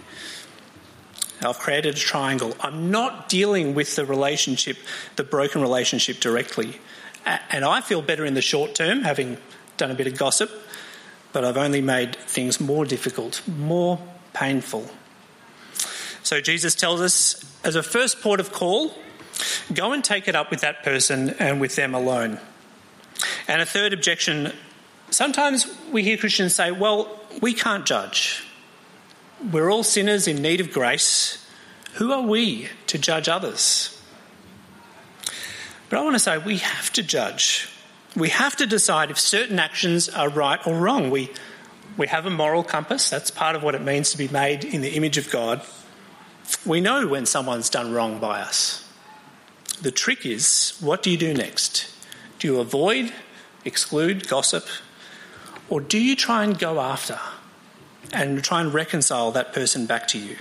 I've 1.41 1.59
created 1.59 1.95
a 1.95 1.97
triangle. 1.97 2.55
I'm 2.61 2.91
not 2.91 3.27
dealing 3.27 3.75
with 3.75 3.95
the 3.95 4.05
relationship, 4.05 4.77
the 5.15 5.23
broken 5.23 5.61
relationship 5.61 6.19
directly. 6.19 6.79
And 7.25 7.65
I 7.65 7.81
feel 7.81 8.01
better 8.01 8.25
in 8.25 8.33
the 8.33 8.41
short 8.41 8.75
term, 8.75 9.01
having 9.01 9.37
done 9.77 9.91
a 9.91 9.95
bit 9.95 10.07
of 10.07 10.17
gossip, 10.17 10.51
but 11.31 11.43
I've 11.43 11.57
only 11.57 11.81
made 11.81 12.15
things 12.15 12.59
more 12.59 12.85
difficult, 12.85 13.41
more 13.47 13.99
painful. 14.33 14.89
So 16.21 16.39
Jesus 16.39 16.75
tells 16.75 17.01
us, 17.01 17.43
as 17.63 17.75
a 17.75 17.83
first 17.83 18.21
port 18.21 18.39
of 18.39 18.51
call, 18.51 18.93
go 19.73 19.91
and 19.91 20.03
take 20.03 20.27
it 20.27 20.35
up 20.35 20.51
with 20.51 20.61
that 20.61 20.83
person 20.83 21.31
and 21.31 21.59
with 21.59 21.75
them 21.75 21.93
alone. 21.93 22.39
And 23.47 23.61
a 23.61 23.65
third 23.65 23.93
objection 23.93 24.53
sometimes 25.13 25.67
we 25.91 26.03
hear 26.03 26.17
Christians 26.17 26.55
say, 26.55 26.71
well, 26.71 27.19
we 27.41 27.53
can't 27.53 27.85
judge. 27.85 28.43
We're 29.51 29.71
all 29.71 29.83
sinners 29.83 30.27
in 30.27 30.41
need 30.41 30.61
of 30.61 30.71
grace. 30.71 31.45
Who 31.93 32.11
are 32.11 32.21
we 32.21 32.69
to 32.87 32.97
judge 32.97 33.27
others? 33.27 34.01
But 35.89 35.99
I 35.99 36.01
want 36.01 36.15
to 36.15 36.19
say 36.19 36.37
we 36.37 36.57
have 36.57 36.91
to 36.93 37.03
judge. 37.03 37.69
We 38.15 38.29
have 38.29 38.55
to 38.57 38.65
decide 38.65 39.11
if 39.11 39.19
certain 39.19 39.59
actions 39.59 40.09
are 40.09 40.29
right 40.29 40.65
or 40.65 40.75
wrong. 40.75 41.11
We, 41.11 41.29
we 41.97 42.07
have 42.07 42.25
a 42.25 42.29
moral 42.29 42.63
compass. 42.63 43.09
That's 43.09 43.29
part 43.29 43.55
of 43.55 43.63
what 43.63 43.75
it 43.75 43.81
means 43.81 44.11
to 44.11 44.17
be 44.17 44.27
made 44.27 44.63
in 44.63 44.81
the 44.81 44.95
image 44.95 45.17
of 45.17 45.29
God. 45.29 45.61
We 46.65 46.81
know 46.81 47.07
when 47.07 47.25
someone's 47.25 47.69
done 47.69 47.91
wrong 47.93 48.19
by 48.19 48.41
us. 48.41 48.87
The 49.81 49.91
trick 49.91 50.25
is 50.25 50.77
what 50.79 51.03
do 51.03 51.11
you 51.11 51.17
do 51.17 51.33
next? 51.33 51.91
Do 52.39 52.47
you 52.47 52.59
avoid, 52.59 53.11
exclude, 53.65 54.27
gossip? 54.27 54.65
Or 55.73 55.81
do 55.81 55.97
you 55.97 56.15
try 56.15 56.43
and 56.43 56.55
go 56.59 56.79
after 56.79 57.19
and 58.11 58.43
try 58.43 58.61
and 58.61 58.71
reconcile 58.71 59.31
that 59.31 59.53
person 59.53 59.87
back 59.87 60.07
to 60.09 60.19
you? 60.19 60.35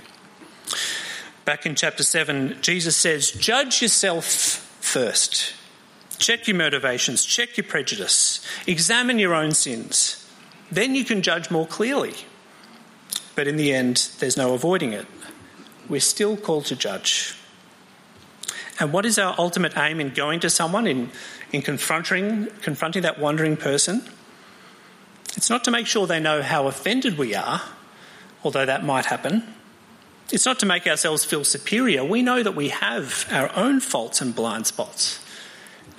Back 1.43 1.65
in 1.65 1.73
chapter 1.73 2.03
7, 2.03 2.57
Jesus 2.61 2.95
says, 2.95 3.31
Judge 3.31 3.81
yourself 3.81 4.25
first. 4.27 5.55
Check 6.19 6.47
your 6.47 6.55
motivations, 6.57 7.25
check 7.25 7.57
your 7.57 7.63
prejudice, 7.63 8.45
examine 8.67 9.17
your 9.17 9.33
own 9.33 9.53
sins. 9.53 10.23
Then 10.71 10.93
you 10.93 11.03
can 11.03 11.23
judge 11.23 11.49
more 11.49 11.65
clearly. 11.65 12.13
But 13.33 13.47
in 13.47 13.57
the 13.57 13.73
end, 13.73 14.11
there's 14.19 14.37
no 14.37 14.53
avoiding 14.53 14.93
it. 14.93 15.07
We're 15.89 15.99
still 15.99 16.37
called 16.37 16.65
to 16.65 16.75
judge. 16.75 17.35
And 18.79 18.93
what 18.93 19.03
is 19.03 19.17
our 19.17 19.33
ultimate 19.39 19.75
aim 19.77 19.99
in 19.99 20.11
going 20.11 20.41
to 20.41 20.51
someone, 20.51 20.85
in, 20.85 21.09
in 21.51 21.63
confronting, 21.63 22.49
confronting 22.61 23.01
that 23.01 23.17
wandering 23.17 23.57
person? 23.57 24.07
It's 25.35 25.49
not 25.49 25.63
to 25.65 25.71
make 25.71 25.87
sure 25.87 26.07
they 26.07 26.19
know 26.19 26.41
how 26.41 26.67
offended 26.67 27.17
we 27.17 27.33
are, 27.35 27.61
although 28.43 28.65
that 28.65 28.83
might 28.83 29.05
happen. 29.05 29.43
It's 30.31 30.45
not 30.45 30.59
to 30.59 30.65
make 30.65 30.87
ourselves 30.87 31.25
feel 31.25 31.43
superior. 31.43 32.03
We 32.03 32.21
know 32.21 32.41
that 32.43 32.55
we 32.55 32.69
have 32.69 33.25
our 33.31 33.53
own 33.55 33.79
faults 33.79 34.21
and 34.21 34.35
blind 34.35 34.67
spots. 34.67 35.19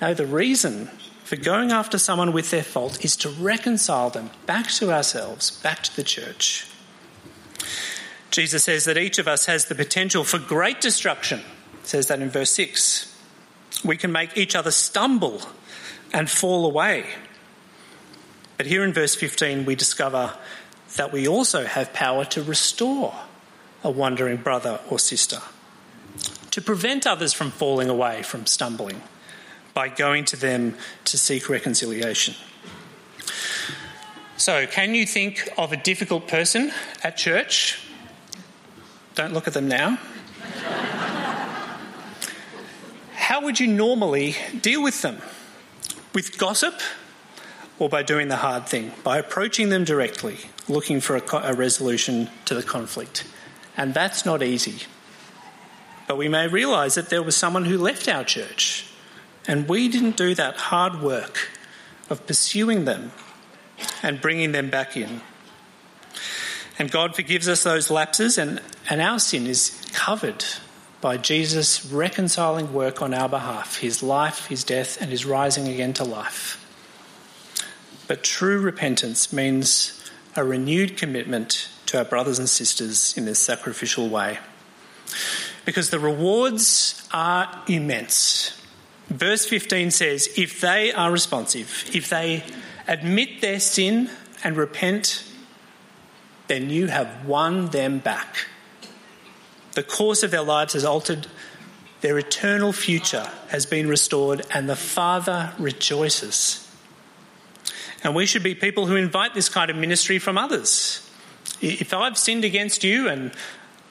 No, 0.01 0.13
the 0.13 0.25
reason 0.25 0.87
for 1.23 1.35
going 1.35 1.71
after 1.71 1.97
someone 1.97 2.33
with 2.33 2.51
their 2.51 2.63
fault 2.63 3.03
is 3.03 3.15
to 3.17 3.29
reconcile 3.29 4.09
them 4.09 4.29
back 4.45 4.67
to 4.67 4.91
ourselves, 4.91 5.51
back 5.51 5.83
to 5.83 5.95
the 5.95 6.03
church. 6.03 6.67
Jesus 8.31 8.65
says 8.65 8.85
that 8.85 8.97
each 8.97 9.17
of 9.17 9.27
us 9.27 9.45
has 9.45 9.65
the 9.65 9.75
potential 9.75 10.23
for 10.23 10.37
great 10.37 10.81
destruction. 10.81 11.39
It 11.81 11.87
says 11.87 12.07
that 12.07 12.19
in 12.19 12.29
verse 12.29 12.51
6. 12.51 13.11
We 13.83 13.97
can 13.97 14.11
make 14.11 14.37
each 14.37 14.55
other 14.55 14.71
stumble 14.71 15.41
and 16.13 16.29
fall 16.29 16.65
away. 16.65 17.05
But 18.57 18.65
here 18.65 18.83
in 18.83 18.93
verse 18.93 19.15
15, 19.15 19.65
we 19.65 19.75
discover 19.75 20.33
that 20.95 21.11
we 21.11 21.27
also 21.27 21.65
have 21.65 21.93
power 21.93 22.25
to 22.25 22.43
restore 22.43 23.13
a 23.83 23.91
wandering 23.91 24.37
brother 24.37 24.79
or 24.89 24.97
sister, 24.97 25.41
to 26.51 26.61
prevent 26.61 27.05
others 27.05 27.33
from 27.33 27.51
falling 27.51 27.89
away, 27.89 28.23
from 28.23 28.45
stumbling 28.45 29.01
by 29.73 29.89
going 29.89 30.23
to 30.25 30.37
them 30.37 30.75
to 31.03 31.17
seek 31.17 31.49
reconciliation. 31.49 32.33
So, 34.37 34.65
can 34.67 34.95
you 34.95 35.05
think 35.05 35.49
of 35.57 35.71
a 35.71 35.77
difficult 35.77 36.27
person 36.27 36.71
at 37.03 37.17
church? 37.17 37.79
Don't 39.15 39.33
look 39.33 39.47
at 39.47 39.53
them 39.53 39.67
now. 39.67 39.97
How 43.13 43.41
would 43.43 43.59
you 43.59 43.67
normally 43.67 44.35
deal 44.61 44.83
with 44.83 45.01
them? 45.01 45.21
With 46.13 46.37
gossip 46.37 46.79
or 47.79 47.89
by 47.89 48.03
doing 48.03 48.27
the 48.27 48.37
hard 48.37 48.67
thing? 48.67 48.91
By 49.03 49.17
approaching 49.17 49.69
them 49.69 49.83
directly, 49.83 50.37
looking 50.67 51.01
for 51.01 51.15
a, 51.15 51.23
a 51.43 51.53
resolution 51.53 52.29
to 52.45 52.53
the 52.53 52.63
conflict. 52.63 53.25
And 53.77 53.93
that's 53.93 54.25
not 54.25 54.41
easy. 54.41 54.85
But 56.07 56.17
we 56.17 56.27
may 56.27 56.47
realise 56.47 56.95
that 56.95 57.09
there 57.09 57.23
was 57.23 57.35
someone 57.35 57.65
who 57.65 57.77
left 57.77 58.07
our 58.07 58.23
church 58.23 58.85
and 59.47 59.67
we 59.67 59.87
didn't 59.87 60.17
do 60.17 60.33
that 60.35 60.55
hard 60.55 61.01
work 61.01 61.49
of 62.09 62.25
pursuing 62.25 62.85
them 62.85 63.11
and 64.01 64.21
bringing 64.21 64.51
them 64.51 64.69
back 64.69 64.97
in. 64.97 65.21
And 66.77 66.91
God 66.91 67.15
forgives 67.15 67.47
us 67.47 67.63
those 67.63 67.89
lapses, 67.89 68.37
and, 68.37 68.61
and 68.89 69.01
our 69.01 69.19
sin 69.19 69.47
is 69.47 69.81
covered 69.93 70.43
by 70.99 71.17
Jesus' 71.17 71.85
reconciling 71.85 72.73
work 72.73 73.01
on 73.01 73.13
our 73.13 73.29
behalf 73.29 73.77
his 73.79 74.03
life, 74.03 74.47
his 74.47 74.63
death, 74.63 75.01
and 75.01 75.09
his 75.09 75.25
rising 75.25 75.67
again 75.67 75.93
to 75.93 76.03
life. 76.03 76.64
But 78.07 78.23
true 78.23 78.59
repentance 78.59 79.33
means 79.33 80.01
a 80.35 80.43
renewed 80.43 80.97
commitment 80.97 81.69
to 81.87 81.97
our 81.97 82.05
brothers 82.05 82.39
and 82.39 82.49
sisters 82.49 83.17
in 83.17 83.25
this 83.25 83.39
sacrificial 83.39 84.09
way. 84.09 84.39
Because 85.65 85.89
the 85.89 85.99
rewards 85.99 87.07
are 87.11 87.63
immense. 87.67 88.61
Verse 89.07 89.45
15 89.45 89.91
says, 89.91 90.29
If 90.35 90.61
they 90.61 90.91
are 90.91 91.11
responsive, 91.11 91.89
if 91.93 92.09
they 92.09 92.43
admit 92.87 93.41
their 93.41 93.59
sin 93.59 94.09
and 94.43 94.57
repent, 94.57 95.23
then 96.47 96.69
you 96.69 96.87
have 96.87 97.25
won 97.25 97.67
them 97.67 97.99
back. 97.99 98.47
The 99.73 99.83
course 99.83 100.23
of 100.23 100.31
their 100.31 100.43
lives 100.43 100.73
has 100.73 100.85
altered, 100.85 101.27
their 102.01 102.17
eternal 102.17 102.71
future 102.71 103.29
has 103.49 103.65
been 103.65 103.87
restored, 103.87 104.45
and 104.53 104.69
the 104.69 104.75
Father 104.75 105.53
rejoices. 105.57 106.64
And 108.05 108.13
we 108.13 108.27
should 108.27 108.43
be 108.43 108.53
people 108.53 108.85
who 108.85 108.95
invite 108.95 109.33
this 109.33 109.49
kind 109.49 109.71
of 109.71 109.77
ministry 109.77 110.19
from 110.19 110.37
others. 110.37 111.01
If 111.59 111.91
I've 111.91 112.19
sinned 112.19 112.45
against 112.45 112.83
you 112.83 113.09
and 113.09 113.31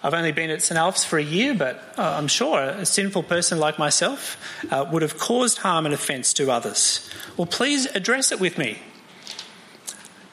I've 0.04 0.14
only 0.14 0.30
been 0.30 0.50
at 0.50 0.62
St 0.62 0.78
Alf's 0.78 1.04
for 1.04 1.18
a 1.18 1.22
year, 1.22 1.52
but 1.52 1.82
uh, 1.98 2.14
I'm 2.16 2.28
sure 2.28 2.60
a 2.62 2.86
sinful 2.86 3.24
person 3.24 3.58
like 3.58 3.76
myself 3.76 4.38
uh, 4.70 4.88
would 4.92 5.02
have 5.02 5.18
caused 5.18 5.58
harm 5.58 5.84
and 5.84 5.92
offence 5.92 6.32
to 6.34 6.52
others. 6.52 7.10
Well, 7.36 7.46
please 7.46 7.86
address 7.86 8.30
it 8.30 8.38
with 8.38 8.56
me. 8.56 8.78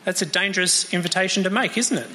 That's 0.05 0.21
a 0.21 0.27
dangerous 0.27 0.93
invitation 0.93 1.41
to 1.43 1.49
make, 1.49 1.75
isn't 1.75 1.97
it? 1.97 2.09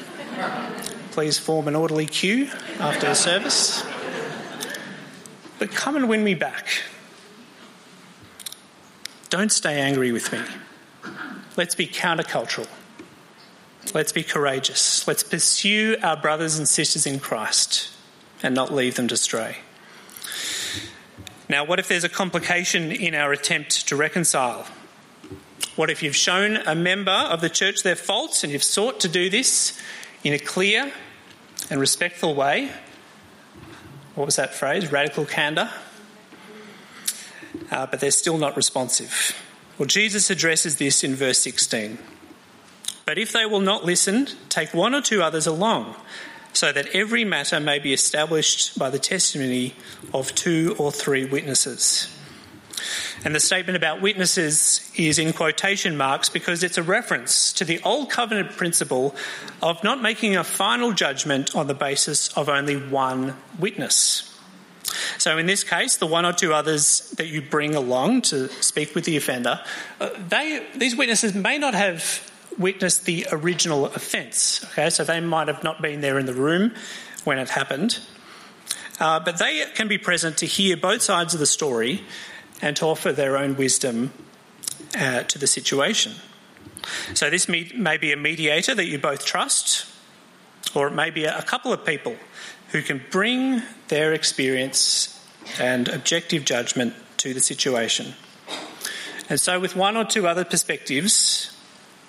Please 1.10 1.36
form 1.36 1.66
an 1.66 1.74
orderly 1.74 2.06
queue 2.06 2.48
after 2.78 3.08
the 3.08 3.14
service. 3.14 3.84
But 5.58 5.72
come 5.72 5.96
and 5.96 6.08
win 6.08 6.22
me 6.22 6.34
back. 6.34 6.68
Don't 9.30 9.50
stay 9.50 9.80
angry 9.80 10.12
with 10.12 10.32
me. 10.32 10.38
Let's 11.56 11.74
be 11.74 11.86
countercultural. 11.86 12.68
Let's 13.94 14.12
be 14.12 14.22
courageous. 14.22 15.08
Let's 15.08 15.22
pursue 15.22 15.96
our 16.02 16.16
brothers 16.16 16.58
and 16.58 16.68
sisters 16.68 17.06
in 17.06 17.18
Christ 17.18 17.90
and 18.42 18.54
not 18.54 18.72
leave 18.72 18.96
them 18.96 19.08
to 19.08 19.16
stray. 19.16 19.56
Now, 21.48 21.64
what 21.64 21.78
if 21.78 21.88
there's 21.88 22.04
a 22.04 22.08
complication 22.10 22.92
in 22.92 23.14
our 23.14 23.32
attempt 23.32 23.88
to 23.88 23.96
reconcile? 23.96 24.66
What 25.76 25.88
if 25.88 26.02
you've 26.02 26.16
shown 26.16 26.56
a 26.56 26.74
member 26.74 27.10
of 27.10 27.40
the 27.40 27.48
church 27.48 27.82
their 27.82 27.96
faults 27.96 28.44
and 28.44 28.52
you've 28.52 28.64
sought 28.64 29.00
to 29.00 29.08
do 29.08 29.30
this 29.30 29.80
in 30.24 30.34
a 30.34 30.38
clear 30.38 30.92
and 31.70 31.80
respectful 31.80 32.34
way? 32.34 32.70
What 34.14 34.26
was 34.26 34.36
that 34.36 34.54
phrase? 34.54 34.92
Radical 34.92 35.24
candour. 35.24 35.70
Uh, 37.70 37.86
but 37.86 38.00
they're 38.00 38.10
still 38.10 38.36
not 38.36 38.56
responsive. 38.56 39.34
Well, 39.78 39.86
Jesus 39.86 40.30
addresses 40.30 40.76
this 40.76 41.04
in 41.04 41.14
verse 41.14 41.38
16. 41.38 41.98
But 43.04 43.18
if 43.18 43.32
they 43.32 43.44
will 43.44 43.60
not 43.60 43.84
listen, 43.84 44.26
take 44.48 44.72
one 44.72 44.94
or 44.94 45.02
two 45.02 45.22
others 45.22 45.46
along, 45.46 45.94
so 46.52 46.72
that 46.72 46.88
every 46.94 47.24
matter 47.24 47.60
may 47.60 47.78
be 47.78 47.92
established 47.92 48.78
by 48.78 48.88
the 48.88 48.98
testimony 48.98 49.74
of 50.14 50.34
two 50.34 50.74
or 50.78 50.90
three 50.90 51.26
witnesses. 51.26 52.08
And 53.24 53.34
the 53.34 53.40
statement 53.40 53.76
about 53.76 54.00
witnesses 54.00 54.90
is 54.96 55.18
in 55.18 55.32
quotation 55.32 55.96
marks 55.96 56.28
because 56.28 56.62
it's 56.62 56.78
a 56.78 56.82
reference 56.82 57.52
to 57.54 57.64
the 57.64 57.80
Old 57.82 58.10
Covenant 58.10 58.52
principle 58.52 59.14
of 59.62 59.82
not 59.84 60.00
making 60.00 60.36
a 60.36 60.44
final 60.44 60.92
judgment 60.92 61.54
on 61.54 61.66
the 61.66 61.74
basis 61.74 62.28
of 62.36 62.48
only 62.48 62.76
one 62.76 63.36
witness. 63.58 64.35
So, 65.18 65.38
in 65.38 65.46
this 65.46 65.64
case, 65.64 65.96
the 65.96 66.06
one 66.06 66.24
or 66.24 66.32
two 66.32 66.52
others 66.52 67.10
that 67.16 67.26
you 67.26 67.42
bring 67.42 67.74
along 67.74 68.22
to 68.22 68.48
speak 68.62 68.94
with 68.94 69.04
the 69.04 69.16
offender, 69.16 69.60
uh, 70.00 70.10
they, 70.28 70.66
these 70.76 70.96
witnesses 70.96 71.34
may 71.34 71.58
not 71.58 71.74
have 71.74 72.30
witnessed 72.58 73.04
the 73.04 73.26
original 73.32 73.86
offence. 73.86 74.64
Okay, 74.72 74.90
so 74.90 75.04
they 75.04 75.20
might 75.20 75.48
have 75.48 75.62
not 75.62 75.82
been 75.82 76.00
there 76.00 76.18
in 76.18 76.26
the 76.26 76.34
room 76.34 76.72
when 77.24 77.38
it 77.38 77.50
happened, 77.50 77.98
uh, 79.00 79.20
but 79.20 79.38
they 79.38 79.64
can 79.74 79.88
be 79.88 79.98
present 79.98 80.38
to 80.38 80.46
hear 80.46 80.76
both 80.76 81.02
sides 81.02 81.34
of 81.34 81.40
the 81.40 81.46
story 81.46 82.02
and 82.62 82.76
to 82.76 82.86
offer 82.86 83.12
their 83.12 83.36
own 83.36 83.56
wisdom 83.56 84.12
uh, 84.98 85.22
to 85.24 85.38
the 85.38 85.46
situation. 85.46 86.14
So, 87.14 87.30
this 87.30 87.48
may, 87.48 87.70
may 87.74 87.96
be 87.96 88.12
a 88.12 88.16
mediator 88.16 88.74
that 88.74 88.86
you 88.86 88.98
both 88.98 89.24
trust, 89.24 89.86
or 90.74 90.88
it 90.88 90.94
may 90.94 91.10
be 91.10 91.24
a 91.24 91.42
couple 91.42 91.72
of 91.72 91.84
people 91.84 92.16
who 92.68 92.82
can 92.82 93.02
bring 93.10 93.62
their 93.88 94.12
experience 94.12 95.12
and 95.60 95.88
objective 95.88 96.44
judgment 96.44 96.94
to 97.18 97.32
the 97.32 97.40
situation. 97.40 98.14
And 99.28 99.40
so, 99.40 99.58
with 99.58 99.74
one 99.74 99.96
or 99.96 100.04
two 100.04 100.26
other 100.26 100.44
perspectives, 100.44 101.56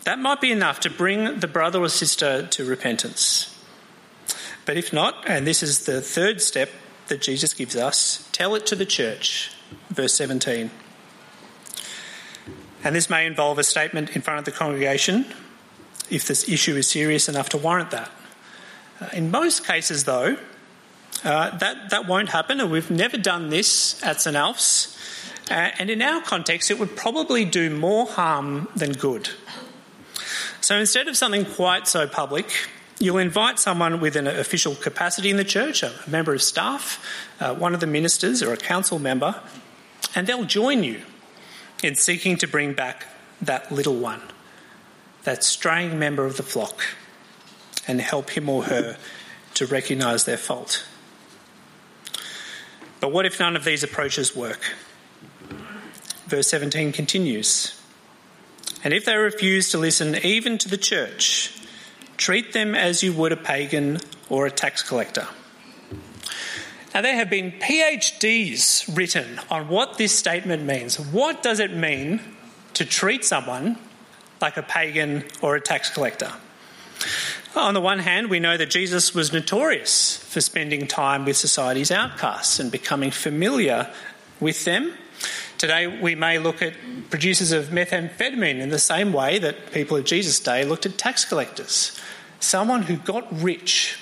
that 0.03 0.19
might 0.19 0.39
be 0.39 0.51
enough 0.51 0.79
to 0.81 0.89
bring 0.89 1.39
the 1.39 1.47
brother 1.47 1.81
or 1.81 1.89
sister 1.89 2.45
to 2.47 2.65
repentance. 2.65 3.53
But 4.65 4.77
if 4.77 4.93
not, 4.93 5.27
and 5.27 5.47
this 5.47 5.63
is 5.63 5.85
the 5.85 6.01
third 6.01 6.41
step 6.41 6.69
that 7.07 7.21
Jesus 7.21 7.53
gives 7.53 7.75
us, 7.75 8.27
tell 8.31 8.53
it 8.55 8.65
to 8.67 8.75
the 8.75 8.85
church. 8.85 9.51
Verse 9.89 10.13
17. 10.13 10.71
And 12.83 12.95
this 12.95 13.09
may 13.09 13.25
involve 13.25 13.57
a 13.59 13.63
statement 13.63 14.15
in 14.15 14.21
front 14.21 14.39
of 14.39 14.45
the 14.45 14.51
congregation 14.51 15.25
if 16.09 16.27
this 16.27 16.47
issue 16.47 16.75
is 16.75 16.87
serious 16.87 17.27
enough 17.27 17.49
to 17.49 17.57
warrant 17.57 17.91
that. 17.91 18.11
In 19.13 19.31
most 19.31 19.65
cases, 19.65 20.03
though, 20.05 20.37
uh, 21.23 21.57
that, 21.57 21.89
that 21.89 22.07
won't 22.07 22.29
happen, 22.29 22.59
and 22.59 22.71
we've 22.71 22.91
never 22.91 23.17
done 23.17 23.49
this 23.49 24.01
at 24.03 24.21
St 24.21 24.35
Alf's. 24.35 24.97
Uh, 25.49 25.71
and 25.79 25.89
in 25.89 26.01
our 26.01 26.21
context, 26.21 26.69
it 26.69 26.79
would 26.79 26.95
probably 26.95 27.45
do 27.45 27.69
more 27.69 28.05
harm 28.05 28.67
than 28.75 28.91
good. 28.91 29.29
So 30.61 30.77
instead 30.77 31.07
of 31.07 31.15
something 31.15 31.45
quite 31.45 31.87
so 31.87 32.07
public, 32.07 32.51
you'll 32.99 33.19
invite 33.19 33.59
someone 33.59 33.99
with 34.01 34.15
an 34.15 34.27
official 34.27 34.75
capacity 34.75 35.29
in 35.29 35.37
the 35.37 35.45
church, 35.45 35.83
a 35.83 35.93
member 36.07 36.33
of 36.33 36.41
staff, 36.41 37.03
uh, 37.39 37.55
one 37.55 37.73
of 37.73 37.79
the 37.79 37.87
ministers, 37.87 38.43
or 38.43 38.51
a 38.51 38.57
council 38.57 38.99
member, 38.99 39.39
and 40.15 40.27
they'll 40.27 40.45
join 40.45 40.83
you 40.83 41.01
in 41.83 41.95
seeking 41.95 42.37
to 42.37 42.47
bring 42.47 42.73
back 42.73 43.05
that 43.41 43.71
little 43.71 43.95
one, 43.95 44.21
that 45.23 45.43
straying 45.43 45.97
member 45.97 46.25
of 46.25 46.37
the 46.37 46.43
flock, 46.43 46.81
and 47.87 48.01
help 48.01 48.31
him 48.31 48.49
or 48.49 48.63
her 48.63 48.97
to 49.53 49.65
recognise 49.65 50.25
their 50.25 50.37
fault. 50.37 50.85
But 52.99 53.11
what 53.11 53.25
if 53.25 53.39
none 53.39 53.55
of 53.55 53.63
these 53.63 53.83
approaches 53.83 54.35
work? 54.35 54.59
Verse 56.27 56.47
17 56.49 56.91
continues 56.91 57.79
And 58.83 58.93
if 58.93 59.05
they 59.05 59.15
refuse 59.15 59.71
to 59.71 59.77
listen 59.77 60.15
even 60.15 60.57
to 60.59 60.69
the 60.69 60.77
church, 60.77 61.57
treat 62.17 62.53
them 62.53 62.75
as 62.75 63.03
you 63.03 63.13
would 63.13 63.31
a 63.31 63.37
pagan 63.37 63.99
or 64.29 64.45
a 64.45 64.51
tax 64.51 64.83
collector. 64.83 65.27
Now, 66.93 67.01
there 67.01 67.15
have 67.15 67.29
been 67.29 67.51
PhDs 67.51 68.97
written 68.97 69.39
on 69.51 69.67
what 69.67 69.99
this 69.99 70.17
statement 70.17 70.63
means. 70.63 70.99
What 70.99 71.43
does 71.43 71.59
it 71.59 71.71
mean 71.71 72.19
to 72.73 72.85
treat 72.85 73.23
someone 73.23 73.77
like 74.41 74.57
a 74.57 74.63
pagan 74.63 75.23
or 75.41 75.55
a 75.55 75.61
tax 75.61 75.91
collector? 75.91 76.31
On 77.57 77.73
the 77.73 77.81
one 77.81 77.99
hand, 77.99 78.29
we 78.29 78.39
know 78.39 78.55
that 78.55 78.69
Jesus 78.69 79.15
was 79.15 79.33
notorious 79.33 80.17
for 80.17 80.41
spending 80.41 80.85
time 80.85 81.25
with 81.25 81.35
society's 81.35 81.91
outcasts 81.91 82.59
and 82.59 82.71
becoming 82.71 83.09
familiar 83.09 83.91
with 84.39 84.63
them. 84.63 84.93
Today, 85.57 85.87
we 85.87 86.13
may 86.13 86.37
look 86.37 86.61
at 86.61 86.73
producers 87.09 87.51
of 87.51 87.65
methamphetamine 87.69 88.59
in 88.59 88.69
the 88.69 88.77
same 88.77 89.11
way 89.11 89.39
that 89.39 89.71
people 89.71 89.97
of 89.97 90.05
Jesus' 90.05 90.39
day 90.39 90.65
looked 90.65 90.85
at 90.85 90.97
tax 90.97 91.25
collectors 91.25 91.99
someone 92.39 92.83
who 92.83 92.95
got 92.97 93.25
rich 93.41 93.97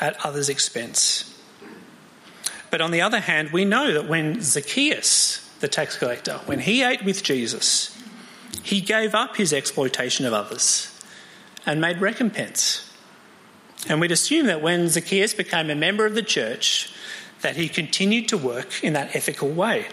at 0.00 0.24
others' 0.24 0.48
expense. 0.48 1.36
But 2.70 2.80
on 2.80 2.92
the 2.92 3.00
other 3.00 3.18
hand, 3.18 3.50
we 3.50 3.64
know 3.64 3.92
that 3.92 4.08
when 4.08 4.40
Zacchaeus, 4.40 5.50
the 5.58 5.66
tax 5.66 5.98
collector, 5.98 6.38
when 6.46 6.60
he 6.60 6.84
ate 6.84 7.04
with 7.04 7.24
Jesus, 7.24 8.00
he 8.62 8.80
gave 8.80 9.16
up 9.16 9.36
his 9.36 9.52
exploitation 9.52 10.24
of 10.24 10.32
others 10.32 10.99
and 11.66 11.80
made 11.80 12.00
recompense. 12.00 12.90
And 13.88 14.00
we'd 14.00 14.12
assume 14.12 14.46
that 14.46 14.62
when 14.62 14.88
Zacchaeus 14.88 15.34
became 15.34 15.70
a 15.70 15.74
member 15.74 16.04
of 16.04 16.14
the 16.14 16.22
church, 16.22 16.92
that 17.40 17.56
he 17.56 17.68
continued 17.68 18.28
to 18.28 18.38
work 18.38 18.84
in 18.84 18.92
that 18.92 19.16
ethical 19.16 19.48
way. 19.48 19.86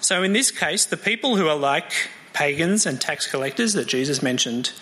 So, 0.00 0.22
in 0.22 0.32
this 0.32 0.50
case, 0.50 0.86
the 0.86 0.96
people 0.96 1.36
who 1.36 1.46
are 1.48 1.56
like 1.56 1.92
pagans 2.32 2.86
and 2.86 3.00
tax 3.00 3.26
collectors 3.26 3.74
that 3.74 3.86
Jesus 3.86 4.22
mentioned 4.22 4.72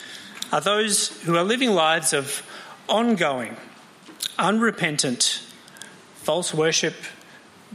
are 0.52 0.60
those 0.60 1.08
who 1.22 1.36
are 1.36 1.42
living 1.42 1.70
lives 1.70 2.12
of 2.12 2.42
ongoing, 2.88 3.56
unrepentant, 4.38 5.42
false 6.14 6.54
worship, 6.54 6.94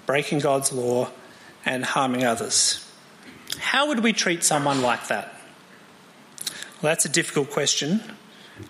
breaking 0.05 0.39
God's 0.39 0.71
law, 0.71 1.09
and 1.65 1.83
harming 1.83 2.23
others. 2.23 2.89
How 3.59 3.87
would 3.87 3.99
we 3.99 4.13
treat 4.13 4.43
someone 4.43 4.81
like 4.81 5.07
that? 5.07 5.32
Well, 6.83 6.91
that's 6.91 7.05
a 7.05 7.09
difficult 7.09 7.49
question, 7.49 8.01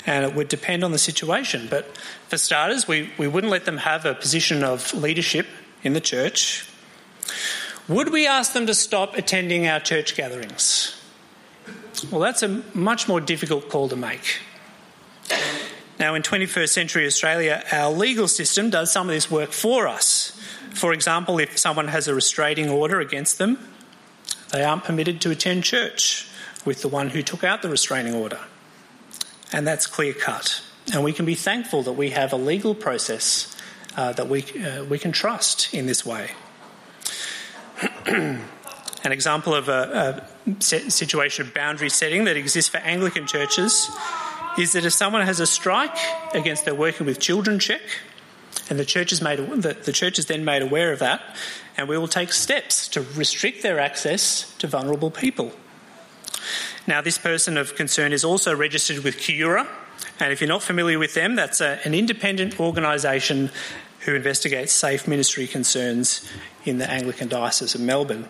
and 0.06 0.24
it 0.24 0.36
would 0.36 0.48
depend 0.48 0.84
on 0.84 0.92
the 0.92 1.00
situation. 1.00 1.66
But 1.68 1.98
for 2.28 2.38
starters, 2.38 2.88
we, 2.88 3.10
we 3.18 3.28
wouldn't 3.28 3.50
let 3.50 3.66
them 3.66 3.78
have 3.78 4.06
a 4.06 4.14
position 4.14 4.64
of 4.64 4.94
leadership 4.94 5.48
in 5.82 5.94
the 5.94 6.00
church. 6.00 6.70
Would 7.88 8.12
we 8.12 8.28
ask 8.28 8.54
them 8.54 8.68
to 8.68 8.76
stop 8.76 9.16
attending 9.16 9.68
our 9.68 9.80
church 9.80 10.16
gatherings? 10.16 10.96
Well, 12.12 12.22
that's 12.22 12.44
a 12.44 12.62
much 12.76 13.08
more 13.08 13.20
difficult 13.20 13.68
call 13.70 13.90
to 13.90 13.96
make. 13.96 14.42
Now, 15.98 16.14
in 16.14 16.22
21st 16.22 16.70
century 16.70 17.08
Australia, 17.08 17.64
our 17.72 17.92
legal 17.92 18.28
system 18.28 18.70
does 18.70 18.92
some 18.92 19.10
of 19.10 19.16
this 19.16 19.32
work 19.32 19.52
for 19.54 19.88
us. 19.88 20.40
For 20.76 20.94
example, 20.94 21.40
if 21.40 21.58
someone 21.58 21.88
has 21.88 22.08
a 22.08 22.14
restraining 22.14 22.70
order 22.70 23.00
against 23.00 23.40
them, 23.40 23.58
they 24.52 24.64
aren't 24.64 24.84
permitted 24.84 25.20
to 25.22 25.32
attend 25.32 25.64
church 25.64 26.30
with 26.66 26.82
the 26.82 26.88
one 26.88 27.10
who 27.10 27.22
took 27.22 27.44
out 27.44 27.62
the 27.62 27.70
restraining 27.70 28.14
order. 28.14 28.40
And 29.52 29.68
that's 29.68 29.86
clear 29.86 30.14
cut. 30.14 30.62
And 30.94 31.04
we 31.04 31.14
can 31.14 31.26
be 31.26 31.36
thankful 31.36 31.84
that 31.84 31.94
we 31.94 32.10
have 32.12 32.34
a 32.34 32.38
legal 32.38 32.76
process 32.76 33.56
uh, 33.96 34.12
that 34.14 34.28
we, 34.28 34.44
uh, 34.64 34.84
we 34.86 34.98
can 34.98 35.12
trust 35.12 35.74
in 35.74 35.86
this 35.86 36.06
way. 36.06 36.32
An 38.06 39.12
example 39.12 39.54
of 39.54 39.70
a, 39.70 40.26
a 40.48 40.62
situation 40.62 41.46
of 41.46 41.54
boundary 41.54 41.90
setting 41.90 42.24
that 42.24 42.38
exists 42.38 42.70
for 42.70 42.78
Anglican 42.78 43.28
churches 43.28 43.90
is 44.58 44.74
that 44.74 44.86
if 44.86 44.94
someone 44.94 45.22
has 45.22 45.40
a 45.40 45.48
strike 45.48 45.98
against 46.34 46.66
their 46.66 46.76
working 46.76 47.06
with 47.06 47.20
children 47.20 47.60
check, 47.60 47.82
and 48.70 48.80
the 48.80 48.86
church 48.86 49.12
is 49.12 49.22
made 49.22 49.40
the, 49.40 49.74
the 49.74 49.92
church 49.92 50.20
is 50.20 50.28
then 50.28 50.46
made 50.46 50.62
aware 50.62 50.94
of 50.94 51.00
that, 51.00 51.22
and 51.76 51.90
we 51.90 51.98
will 51.98 52.08
take 52.08 52.32
steps 52.32 52.88
to 52.90 53.02
restrict 53.02 53.62
their 53.62 53.80
access 53.80 54.56
to 54.58 54.68
vulnerable 54.68 55.12
people. 55.12 55.52
Now, 56.88 57.02
this 57.02 57.18
person 57.18 57.58
of 57.58 57.76
concern 57.76 58.14
is 58.14 58.24
also 58.24 58.56
registered 58.56 59.04
with 59.04 59.18
Kooyoora, 59.18 59.68
and 60.20 60.32
if 60.32 60.42
you're 60.42 60.48
not 60.48 60.64
familiar 60.64 61.00
with 61.00 61.14
them, 61.14 61.36
that's 61.36 61.62
a, 61.62 61.80
an 61.86 61.94
independent 61.94 62.60
organisation 62.60 63.50
who 64.02 64.16
investigates 64.16 64.74
safe 64.74 65.08
ministry 65.08 65.48
concerns 65.48 66.30
in 66.66 66.78
the 66.78 66.90
Anglican 66.90 67.30
Diocese 67.30 67.76
of 67.76 67.82
Melbourne. 67.82 68.28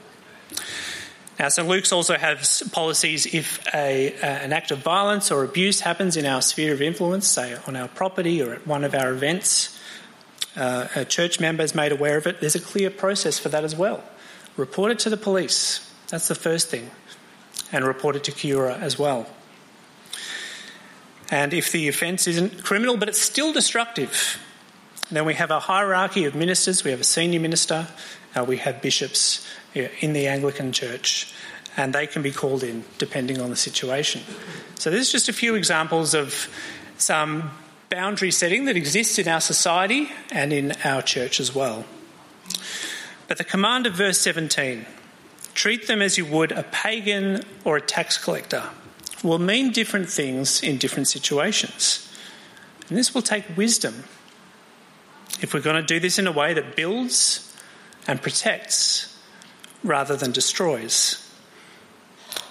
Now, 1.40 1.50
St 1.50 1.68
Luke's 1.68 1.92
also 1.92 2.16
has 2.16 2.62
policies 2.72 3.26
if 3.34 3.60
a, 3.74 4.14
uh, 4.14 4.26
an 4.26 4.54
act 4.54 4.70
of 4.70 4.80
violence 4.80 5.32
or 5.32 5.44
abuse 5.44 5.82
happens 5.82 6.16
in 6.16 6.26
our 6.26 6.42
sphere 6.44 6.74
of 6.74 6.82
influence, 6.82 7.28
say 7.28 7.58
on 7.66 7.76
our 7.76 7.88
property 7.88 8.42
or 8.42 8.54
at 8.54 8.68
one 8.68 8.84
of 8.84 8.94
our 8.94 9.12
events, 9.12 9.80
uh, 10.56 10.88
a 10.96 11.06
church 11.06 11.40
member 11.40 11.64
is 11.64 11.74
made 11.74 11.92
aware 11.92 12.18
of 12.18 12.28
it, 12.28 12.40
there's 12.40 12.56
a 12.56 12.60
clear 12.60 12.92
process 12.92 13.40
for 13.40 13.50
that 13.50 13.64
as 13.64 13.76
well. 13.76 14.04
Report 14.58 14.92
it 14.92 15.00
to 15.00 15.10
the 15.10 15.18
police. 15.18 15.92
That's 16.10 16.28
the 16.28 16.36
first 16.36 16.70
thing 16.70 16.92
and 17.72 17.86
report 17.86 18.16
it 18.16 18.24
to 18.26 18.32
Kooyoora 18.32 18.80
as 18.82 19.00
well. 19.00 19.28
And 21.30 21.54
if 21.54 21.72
the 21.72 21.88
offence 21.88 22.28
isn't 22.28 22.64
criminal 22.64 22.98
but 22.98 23.10
it's 23.10 23.22
still 23.22 23.54
destructive, 23.54 24.40
then 25.12 25.26
we 25.26 25.34
have 25.36 25.52
a 25.52 25.60
hierarchy 25.60 26.26
of 26.26 26.36
ministers. 26.36 26.84
We 26.84 26.92
have 26.92 27.02
a 27.02 27.06
senior 27.06 27.40
minister, 27.40 27.88
uh, 28.36 28.44
we 28.44 28.58
have 28.58 28.82
bishops 28.82 29.46
in 29.74 30.14
the 30.14 30.28
Anglican 30.28 30.72
Church, 30.72 31.34
and 31.76 31.94
they 31.94 32.08
can 32.08 32.22
be 32.22 32.32
called 32.32 32.64
in 32.64 32.84
depending 32.98 33.42
on 33.42 33.50
the 33.50 33.56
situation. 33.56 34.22
So, 34.76 34.90
there's 34.90 35.12
just 35.12 35.30
a 35.30 35.34
few 35.34 35.56
examples 35.56 36.14
of 36.14 36.50
some 36.98 37.52
boundary 37.90 38.32
setting 38.32 38.66
that 38.66 38.76
exists 38.76 39.20
in 39.20 39.28
our 39.28 39.42
society 39.42 40.10
and 40.32 40.52
in 40.52 40.74
our 40.84 41.02
church 41.02 41.40
as 41.40 41.54
well. 41.54 41.86
But 43.28 43.38
the 43.38 43.44
command 43.44 43.86
of 43.86 43.94
verse 43.94 44.20
17 44.20 44.86
treat 45.54 45.88
them 45.88 46.02
as 46.02 46.18
you 46.18 46.26
would 46.26 46.52
a 46.52 46.64
pagan 46.64 47.44
or 47.64 47.78
a 47.78 47.82
tax 47.82 48.18
collector 48.18 48.64
will 49.24 49.40
mean 49.40 49.72
different 49.72 50.10
things 50.10 50.62
in 50.62 50.78
different 50.78 51.08
situations. 51.08 52.10
And 52.90 52.98
this 52.98 53.14
will 53.14 53.22
take 53.22 53.46
wisdom. 53.56 54.04
If 55.42 55.54
we're 55.54 55.62
going 55.62 55.78
to 55.78 55.82
do 55.82 56.00
this 56.00 56.20
in 56.20 56.28
a 56.28 56.32
way 56.32 56.54
that 56.54 56.76
builds 56.76 57.56
and 58.08 58.22
protects 58.22 59.18
rather 59.84 60.16
than 60.16 60.32
destroys. 60.32 61.20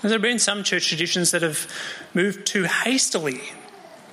There 0.00 0.10
have 0.10 0.22
been 0.22 0.38
some 0.38 0.64
church 0.64 0.88
traditions 0.88 1.30
that 1.30 1.42
have 1.42 1.70
moved 2.14 2.46
too 2.46 2.64
hastily 2.64 3.40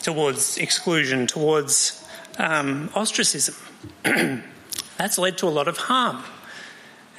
towards 0.02 0.58
exclusion, 0.58 1.28
towards 1.28 2.06
um, 2.38 2.90
ostracism. 2.96 3.56
That's 4.98 5.18
led 5.18 5.38
to 5.40 5.48
a 5.48 5.50
lot 5.50 5.68
of 5.68 5.78
harm 5.78 6.24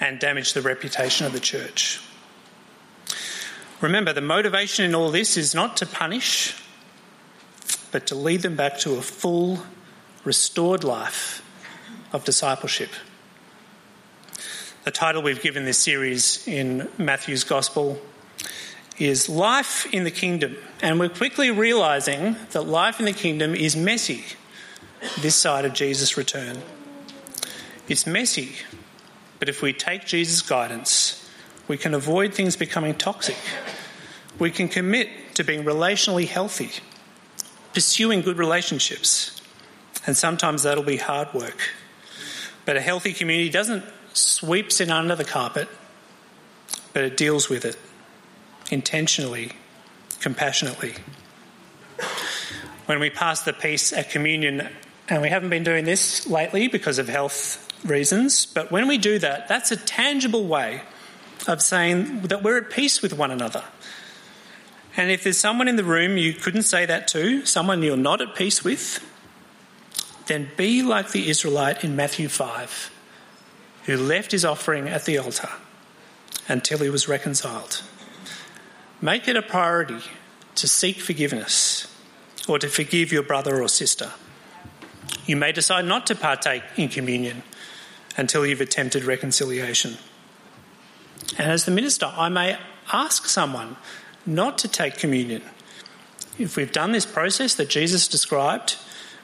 and 0.00 0.18
damage 0.18 0.54
the 0.54 0.62
reputation 0.62 1.26
of 1.26 1.32
the 1.32 1.40
church. 1.40 2.00
Remember, 3.80 4.12
the 4.12 4.20
motivation 4.20 4.84
in 4.84 4.94
all 4.94 5.10
this 5.10 5.36
is 5.36 5.54
not 5.54 5.76
to 5.78 5.86
punish, 5.86 6.56
but 7.92 8.06
to 8.08 8.14
lead 8.14 8.42
them 8.42 8.56
back 8.56 8.78
to 8.80 8.96
a 8.96 9.02
full, 9.02 9.60
restored 10.24 10.84
life 10.84 11.42
of 12.12 12.24
discipleship. 12.24 12.90
The 14.84 14.90
title 14.90 15.22
we've 15.22 15.42
given 15.42 15.64
this 15.64 15.78
series 15.78 16.46
in 16.48 16.88
Matthew's 16.98 17.44
Gospel 17.44 18.00
is 18.98 19.28
Life 19.28 19.86
in 19.92 20.04
the 20.04 20.10
Kingdom. 20.10 20.56
And 20.82 20.98
we're 20.98 21.08
quickly 21.08 21.50
realizing 21.50 22.36
that 22.50 22.62
life 22.62 22.98
in 22.98 23.06
the 23.06 23.12
kingdom 23.12 23.54
is 23.54 23.76
messy 23.76 24.24
this 25.20 25.36
side 25.36 25.64
of 25.64 25.72
Jesus' 25.72 26.16
return. 26.16 26.58
It's 27.88 28.06
messy, 28.06 28.56
but 29.40 29.48
if 29.48 29.62
we 29.62 29.72
take 29.72 30.06
Jesus' 30.06 30.42
guidance, 30.42 31.28
we 31.66 31.76
can 31.76 31.94
avoid 31.94 32.34
things 32.34 32.56
becoming 32.56 32.94
toxic. 32.94 33.36
We 34.38 34.50
can 34.50 34.68
commit 34.68 35.08
to 35.34 35.42
being 35.42 35.64
relationally 35.64 36.28
healthy, 36.28 36.70
pursuing 37.72 38.20
good 38.20 38.38
relationships, 38.38 39.40
and 40.06 40.16
sometimes 40.16 40.62
that'll 40.62 40.84
be 40.84 40.98
hard 40.98 41.32
work. 41.32 41.58
But 42.66 42.76
a 42.76 42.80
healthy 42.80 43.14
community 43.14 43.48
doesn't 43.48 43.82
sweep 44.12 44.68
it 44.78 44.90
under 44.90 45.16
the 45.16 45.24
carpet, 45.24 45.68
but 46.92 47.02
it 47.02 47.16
deals 47.16 47.48
with 47.48 47.64
it 47.64 47.78
intentionally, 48.70 49.52
compassionately. 50.20 50.94
When 52.86 53.00
we 53.00 53.08
pass 53.08 53.42
the 53.42 53.52
peace 53.52 53.92
at 53.92 54.10
communion, 54.10 54.68
and 55.08 55.22
we 55.22 55.28
haven't 55.28 55.50
been 55.50 55.64
doing 55.64 55.84
this 55.86 56.26
lately 56.26 56.68
because 56.68 56.98
of 56.98 57.08
health 57.08 57.69
reasons, 57.84 58.46
but 58.46 58.70
when 58.70 58.88
we 58.88 58.98
do 58.98 59.18
that, 59.18 59.48
that's 59.48 59.70
a 59.70 59.76
tangible 59.76 60.46
way 60.46 60.82
of 61.46 61.62
saying 61.62 62.22
that 62.22 62.42
we're 62.42 62.58
at 62.58 62.70
peace 62.70 63.02
with 63.02 63.12
one 63.12 63.30
another. 63.30 63.64
And 64.96 65.10
if 65.10 65.24
there's 65.24 65.38
someone 65.38 65.68
in 65.68 65.76
the 65.76 65.84
room 65.84 66.16
you 66.16 66.34
couldn't 66.34 66.62
say 66.62 66.84
that 66.86 67.08
to, 67.08 67.44
someone 67.46 67.82
you're 67.82 67.96
not 67.96 68.20
at 68.20 68.34
peace 68.34 68.64
with, 68.64 69.04
then 70.26 70.50
be 70.56 70.82
like 70.82 71.10
the 71.10 71.28
Israelite 71.28 71.84
in 71.84 71.96
Matthew 71.96 72.28
5, 72.28 72.90
who 73.84 73.96
left 73.96 74.32
his 74.32 74.44
offering 74.44 74.88
at 74.88 75.04
the 75.04 75.18
altar 75.18 75.48
until 76.48 76.78
he 76.78 76.90
was 76.90 77.08
reconciled. 77.08 77.82
Make 79.00 79.28
it 79.28 79.36
a 79.36 79.42
priority 79.42 80.00
to 80.56 80.68
seek 80.68 81.00
forgiveness 81.00 81.86
or 82.48 82.58
to 82.58 82.68
forgive 82.68 83.12
your 83.12 83.22
brother 83.22 83.62
or 83.62 83.68
sister. 83.68 84.12
You 85.24 85.36
may 85.36 85.52
decide 85.52 85.84
not 85.84 86.06
to 86.08 86.14
partake 86.14 86.62
in 86.76 86.88
communion 86.88 87.42
until 88.16 88.46
you've 88.46 88.60
attempted 88.60 89.04
reconciliation. 89.04 89.96
And 91.38 91.50
as 91.50 91.64
the 91.64 91.70
minister, 91.70 92.06
I 92.06 92.28
may 92.28 92.58
ask 92.92 93.26
someone 93.26 93.76
not 94.26 94.58
to 94.58 94.68
take 94.68 94.96
communion 94.96 95.42
if 96.40 96.56
we've 96.56 96.72
done 96.72 96.92
this 96.92 97.06
process 97.06 97.54
that 97.56 97.68
Jesus 97.68 98.08
described, 98.08 98.76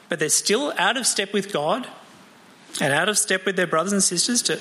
but 0.09 0.18
they're 0.18 0.29
still 0.29 0.72
out 0.77 0.96
of 0.96 1.07
step 1.07 1.33
with 1.33 1.53
God 1.53 1.88
and 2.81 2.92
out 2.92 3.09
of 3.09 3.16
step 3.16 3.46
with 3.46 3.57
their 3.57 3.66
brothers 3.66 3.92
and 3.92 4.03
sisters, 4.03 4.42
to, 4.42 4.61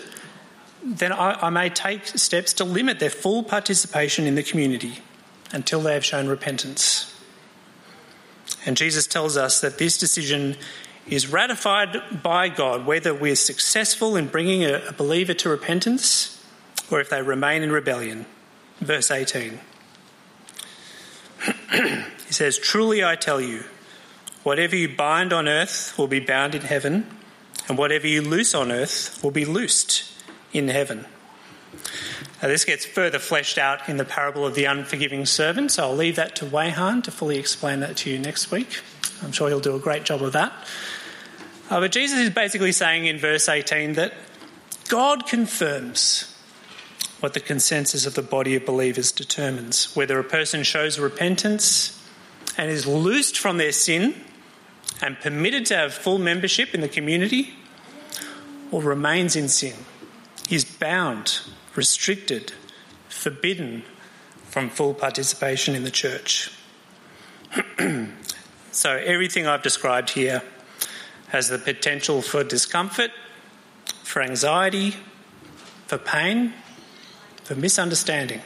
then 0.84 1.12
I, 1.12 1.34
I 1.48 1.50
may 1.50 1.70
take 1.70 2.08
steps 2.08 2.54
to 2.54 2.64
limit 2.64 3.00
their 3.00 3.10
full 3.10 3.44
participation 3.44 4.26
in 4.26 4.36
the 4.36 4.44
community 4.44 5.00
until 5.52 5.82
they 5.82 5.94
have 5.94 6.06
shown 6.06 6.28
repentance. 6.28 7.12
And 8.66 8.78
Jesus 8.78 9.06
tells 9.06 9.36
us 9.36 9.60
that 9.62 9.78
this 9.78 9.98
decision 9.98 10.56
is 11.08 11.28
ratified 11.32 12.22
by 12.24 12.50
God, 12.50 12.86
whether 12.86 13.14
we're 13.14 13.36
successful 13.36 14.16
in 14.16 14.28
bringing 14.28 14.64
a, 14.64 14.82
a 14.90 14.94
believer 14.94 15.34
to 15.36 15.50
repentance 15.50 16.44
or 16.90 17.00
if 17.00 17.10
they 17.10 17.22
remain 17.22 17.64
in 17.64 17.72
rebellion. 17.72 18.26
Verse 18.80 19.12
18. 19.12 19.60
he 21.72 22.34
says, 22.34 22.58
Truly 22.58 23.04
I 23.04 23.16
tell 23.16 23.40
you, 23.40 23.64
whatever 24.44 24.76
you 24.76 24.90
bind 24.90 25.32
on 25.32 25.48
earth 25.48 25.98
will 25.98 26.08
be 26.08 26.20
bound 26.20 26.56
in 26.56 26.62
heaven, 26.62 27.08
and 27.68 27.78
whatever 27.78 28.08
you 28.08 28.22
loose 28.22 28.54
on 28.54 28.72
earth 28.72 29.24
will 29.24 29.32
be 29.32 29.46
loosed 29.46 30.12
in 30.54 30.68
heaven. 30.68 31.06
Now, 32.42 32.50
this 32.50 32.66
gets 32.66 32.86
further 32.86 33.18
fleshed 33.18 33.58
out 33.58 33.88
in 33.90 33.98
the 33.98 34.06
parable 34.06 34.46
of 34.46 34.56
the 34.56 34.66
unforgiving 34.66 35.26
servant, 35.26 35.72
so 35.72 35.84
I'll 35.84 35.96
leave 35.96 36.16
that 36.18 36.36
to 36.38 36.46
Wayhan 36.46 37.04
to 37.04 37.12
fully 37.12 37.38
explain 37.38 37.80
that 37.80 37.98
to 37.98 38.10
you 38.10 38.20
next 38.20 38.52
week. 38.52 38.82
I'm 39.26 39.32
sure 39.32 39.50
he'll 39.50 39.60
do 39.60 39.76
a 39.76 39.80
great 39.80 40.04
job 40.04 40.22
of 40.22 40.34
that. 40.34 40.54
Uh, 41.70 41.80
but 41.80 41.92
Jesus 41.92 42.20
is 42.20 42.30
basically 42.30 42.72
saying 42.72 43.08
in 43.08 43.18
verse 43.18 43.50
18 43.50 43.94
that 43.94 44.14
God 44.88 45.26
confirms 45.26 46.32
what 47.22 47.34
the 47.34 47.40
consensus 47.40 48.06
of 48.06 48.14
the 48.14 48.22
body 48.22 48.56
of 48.56 48.68
believers 48.68 49.12
determines. 49.12 49.96
Whether 49.96 50.20
a 50.20 50.24
person 50.24 50.62
shows 50.62 51.00
repentance 51.00 52.08
and 52.56 52.70
is 52.70 52.86
loosed 52.86 53.36
from 53.36 53.58
their 53.58 53.72
sin 53.72 54.14
and 55.02 55.20
permitted 55.20 55.66
to 55.68 55.76
have 55.76 55.92
full 55.92 56.20
membership 56.20 56.76
in 56.76 56.82
the 56.82 56.88
community, 56.88 57.56
or 58.72 58.84
remains 58.84 59.36
in 59.36 59.50
sin, 59.50 59.74
is 60.52 60.64
bound, 60.64 61.42
restricted, 61.76 62.54
forbidden 63.10 63.84
from 64.50 64.70
full 64.70 64.94
participation 64.94 65.74
in 65.74 65.84
the 65.84 65.92
church. 65.92 66.52
so, 68.76 68.92
everything 68.92 69.48
I've 69.48 69.62
described 69.62 70.10
here 70.10 70.44
has 71.30 71.48
the 71.48 71.58
potential 71.58 72.22
for 72.22 72.44
discomfort, 72.44 73.10
for 74.04 74.22
anxiety, 74.22 74.96
for 75.88 75.98
pain, 75.98 76.54
for 77.46 77.56
misunderstanding. 77.56 78.42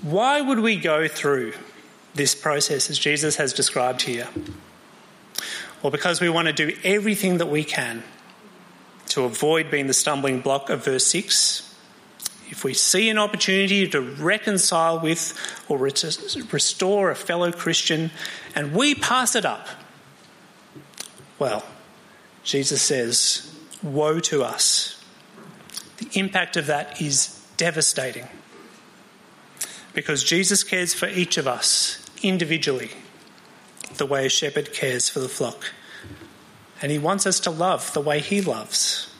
Why 0.00 0.40
would 0.40 0.60
we 0.60 0.76
go 0.76 1.06
through 1.06 1.52
this 2.14 2.34
process 2.34 2.88
as 2.88 2.98
Jesus 2.98 3.36
has 3.36 3.52
described 3.52 4.00
here? 4.00 4.26
Well, 5.82 5.90
because 5.90 6.22
we 6.22 6.30
want 6.30 6.48
to 6.48 6.54
do 6.54 6.74
everything 6.82 7.36
that 7.36 7.50
we 7.50 7.62
can 7.62 8.04
to 9.08 9.24
avoid 9.24 9.70
being 9.70 9.86
the 9.86 9.92
stumbling 9.92 10.40
block 10.40 10.70
of 10.70 10.82
verse 10.82 11.04
6. 11.08 11.73
If 12.50 12.64
we 12.64 12.74
see 12.74 13.08
an 13.08 13.18
opportunity 13.18 13.88
to 13.88 14.00
reconcile 14.00 15.00
with 15.00 15.34
or 15.68 15.78
restore 15.78 17.10
a 17.10 17.16
fellow 17.16 17.52
Christian 17.52 18.10
and 18.54 18.74
we 18.74 18.94
pass 18.94 19.34
it 19.34 19.44
up, 19.44 19.66
well, 21.38 21.64
Jesus 22.42 22.82
says, 22.82 23.50
Woe 23.82 24.20
to 24.20 24.42
us. 24.42 25.02
The 25.98 26.08
impact 26.18 26.56
of 26.56 26.66
that 26.66 27.00
is 27.00 27.44
devastating 27.56 28.26
because 29.94 30.24
Jesus 30.24 30.64
cares 30.64 30.92
for 30.92 31.08
each 31.08 31.38
of 31.38 31.46
us 31.46 32.04
individually 32.22 32.90
the 33.96 34.06
way 34.06 34.26
a 34.26 34.28
shepherd 34.28 34.72
cares 34.72 35.08
for 35.08 35.20
the 35.20 35.28
flock. 35.28 35.72
And 36.82 36.90
he 36.90 36.98
wants 36.98 37.26
us 37.26 37.38
to 37.40 37.50
love 37.50 37.92
the 37.92 38.00
way 38.00 38.20
he 38.20 38.40
loves. 38.40 39.13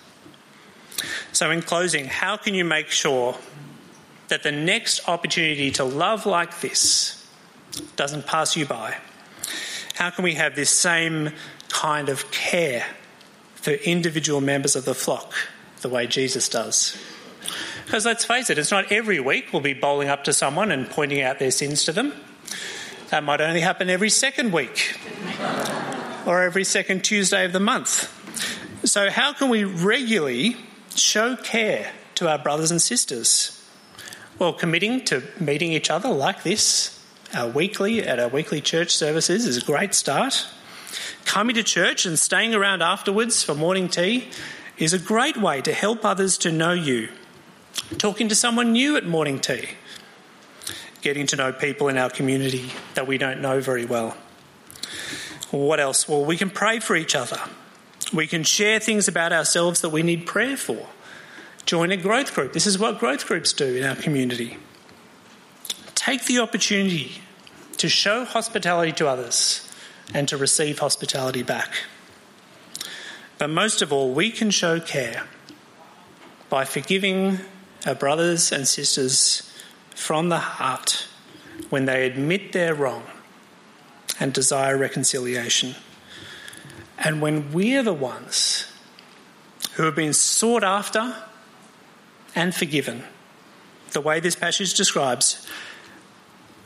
So, 1.33 1.51
in 1.51 1.63
closing, 1.63 2.07
how 2.07 2.37
can 2.37 2.55
you 2.55 2.65
make 2.65 2.89
sure 2.89 3.37
that 4.29 4.43
the 4.43 4.53
next 4.53 5.09
opportunity 5.09 5.71
to 5.73 5.85
love 5.85 6.27
like 6.27 6.61
this 6.61 7.27
doesn't 7.97 8.27
pass 8.27 8.57
you 8.57 8.67
by? 8.67 8.97
How 9.95 10.11
can 10.11 10.25
we 10.25 10.35
have 10.35 10.55
this 10.55 10.71
same 10.71 11.31
kind 11.69 12.09
of 12.09 12.31
care 12.31 12.85
for 13.57 13.73
individual 13.73 14.41
members 14.41 14.77
of 14.77 14.85
the 14.85 14.95
flock 14.95 15.35
the 15.83 15.89
way 15.89 16.07
Jesus 16.07 16.49
does? 16.49 16.97
Because 17.85 18.07
let's 18.07 18.25
face 18.25 18.51
it, 18.51 18.59
it's 18.59 18.71
not 18.71 18.91
every 18.91 19.21
week 19.21 19.53
we'll 19.53 19.63
be 19.63 19.75
bowling 19.75 20.09
up 20.09 20.25
to 20.25 20.33
someone 20.33 20.73
and 20.73 20.89
pointing 20.89 21.21
out 21.21 21.39
their 21.39 21.51
sins 21.51 21.85
to 21.85 21.93
them. 21.93 22.13
That 23.11 23.23
might 23.23 23.41
only 23.41 23.61
happen 23.61 23.91
every 23.91 24.11
second 24.11 24.53
week 24.53 24.99
or 26.27 26.43
every 26.43 26.65
second 26.65 27.05
Tuesday 27.05 27.45
of 27.45 27.53
the 27.53 27.61
month. 27.61 28.11
So, 28.85 29.11
how 29.11 29.33
can 29.33 29.49
we 29.49 29.65
regularly 29.65 30.57
show 30.97 31.37
care 31.37 31.93
to 32.17 32.29
our 32.29 32.39
brothers 32.39 32.71
and 32.71 32.81
sisters? 32.81 33.61
Well, 34.39 34.53
committing 34.53 35.05
to 35.07 35.23
meeting 35.39 35.73
each 35.73 35.91
other 35.91 36.09
like 36.09 36.43
this 36.43 37.01
uh, 37.35 37.51
weekly 37.55 38.03
at 38.03 38.19
our 38.19 38.29
weekly 38.29 38.61
church 38.61 38.95
services 38.95 39.47
is 39.47 39.57
a 39.57 39.65
great 39.65 39.95
start. 39.95 40.47
Coming 41.25 41.55
to 41.57 41.63
church 41.63 42.07
and 42.07 42.19
staying 42.19 42.55
around 42.55 42.83
afterwards 42.83 43.43
for 43.43 43.55
morning 43.55 43.89
tea 43.89 44.29
is 44.79 44.93
a 44.93 44.99
great 44.99 45.37
way 45.37 45.61
to 45.63 45.73
help 45.73 46.05
others 46.05 46.39
to 46.39 46.53
know 46.53 46.73
you. 46.73 47.09
Talking 47.99 48.29
to 48.29 48.35
someone 48.35 48.73
new 48.73 48.97
at 48.97 49.07
morning 49.07 49.39
tea. 49.41 49.69
Getting 51.01 51.27
to 51.29 51.37
know 51.37 51.53
people 51.53 51.89
in 51.89 51.99
our 51.99 52.11
community 52.11 52.71
that 52.95 53.07
we 53.07 53.19
don't 53.19 53.41
know 53.41 53.61
very 53.61 53.85
well. 53.85 54.17
What 55.51 55.79
else? 55.79 56.09
Well, 56.09 56.25
we 56.25 56.37
can 56.37 56.51
pray 56.51 56.81
for 56.81 56.97
each 56.97 57.15
other. 57.15 57.41
We 58.12 58.27
can 58.27 58.45
share 58.45 58.79
things 58.79 59.09
about 59.09 59.33
ourselves 59.33 59.81
that 59.81 59.90
we 59.90 60.03
need 60.03 60.27
prayer 60.27 60.57
for. 60.57 60.88
Join 61.67 61.90
a 61.90 61.97
growth 61.97 62.35
group. 62.35 62.53
This 62.53 62.67
is 62.67 62.79
what 62.79 62.99
growth 62.99 63.27
groups 63.27 63.53
do 63.53 63.75
in 63.77 63.85
our 63.85 63.97
community. 63.97 64.59
Take 65.95 66.27
the 66.27 66.38
opportunity 66.38 67.23
to 67.79 67.88
show 67.88 68.25
hospitality 68.25 68.93
to 68.93 69.09
others 69.09 69.71
and 70.12 70.29
to 70.29 70.37
receive 70.37 70.79
hospitality 70.79 71.43
back. 71.43 71.73
But 73.38 73.49
most 73.51 73.83
of 73.83 73.93
all, 73.93 74.12
we 74.12 74.31
can 74.31 74.51
show 74.51 74.81
care 74.81 75.25
by 76.51 76.64
forgiving 76.64 77.38
our 77.87 77.95
brothers 77.95 78.53
and 78.53 78.69
sisters 78.69 79.51
from 79.95 80.29
the 80.29 80.38
heart 80.38 81.09
when 81.71 81.87
they 81.87 82.07
admit 82.07 82.53
their 82.53 82.75
wrong 82.75 83.05
and 84.21 84.33
desire 84.33 84.77
reconciliation. 84.77 85.75
And 87.05 87.21
when 87.21 87.53
we're 87.53 87.83
the 87.83 87.93
ones 87.93 88.67
who 89.75 89.83
have 89.85 89.95
been 89.95 90.14
sought 90.14 90.64
after 90.64 91.14
and 92.35 92.55
forgiven, 92.55 93.05
the 93.93 94.01
way 94.01 94.21
this 94.21 94.35
passage 94.35 94.75
describes, 94.75 95.47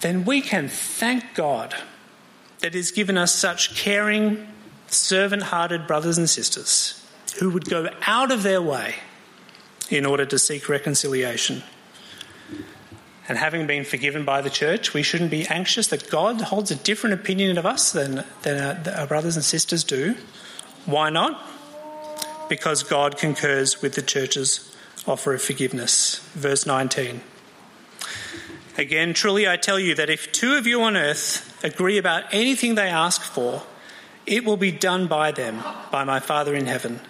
then 0.01 0.24
we 0.24 0.40
can 0.40 0.68
thank 0.68 1.35
God 1.35 1.74
that 2.61 2.74
He's 2.74 2.92
given 2.92 3.18
us 3.18 3.35
such 3.35 3.74
caring, 3.74 4.46
servant 4.87 5.42
hearted 5.42 5.87
brothers 5.87 6.18
and 6.18 6.31
sisters 6.31 7.05
who 7.38 7.51
would 7.51 7.68
go 7.68 7.88
out 8.07 8.31
of 8.31 8.42
their 8.42 8.62
way 8.62 8.94
in 9.90 10.07
order 10.07 10.24
to 10.24 10.38
seek 10.38 10.68
reconciliation. 10.68 11.62
And 13.29 13.37
having 13.37 13.67
been 13.67 13.85
forgiven 13.85 14.25
by 14.25 14.41
the 14.41 14.49
church, 14.49 14.95
we 14.95 15.03
shouldn't 15.03 15.31
be 15.31 15.47
anxious 15.47 15.88
that 15.88 16.09
God 16.09 16.41
holds 16.41 16.71
a 16.71 16.77
different 16.77 17.12
opinion 17.12 17.59
of 17.59 17.67
us 17.67 17.93
than, 17.93 18.25
than 18.43 18.88
our, 18.88 19.01
our 19.01 19.07
brothers 19.07 19.37
and 19.37 19.45
sisters 19.45 19.85
do. 19.85 20.17
Why 20.87 21.11
not? 21.11 21.38
Because 22.49 22.83
God 22.83 23.19
concurs 23.19 23.83
with 23.83 23.95
the 23.95 24.03
church's 24.03 24.75
offer 25.07 25.35
of 25.35 25.43
forgiveness. 25.43 26.21
Verse 26.33 26.64
19. 26.64 27.21
Again, 28.79 29.12
truly 29.12 29.47
I 29.47 29.57
tell 29.57 29.79
you 29.79 29.95
that 29.97 30.09
if 30.09 30.33
two 30.33 30.55
of 30.55 30.67
you 30.67 30.81
on 30.83 30.97
earth 30.97 31.62
agree 31.62 31.99
about 31.99 32.25
anything 32.33 32.77
they 32.77 32.88
ask 32.88 33.21
for, 33.21 33.62
it 34.25 34.45
will 34.45 34.57
be 34.57 34.73
done 34.73 35.07
by 35.07 35.33
them, 35.33 35.62
by 35.91 36.05
my 36.05 36.21
Father 36.21 36.55
in 36.55 36.67
heaven. 36.67 37.01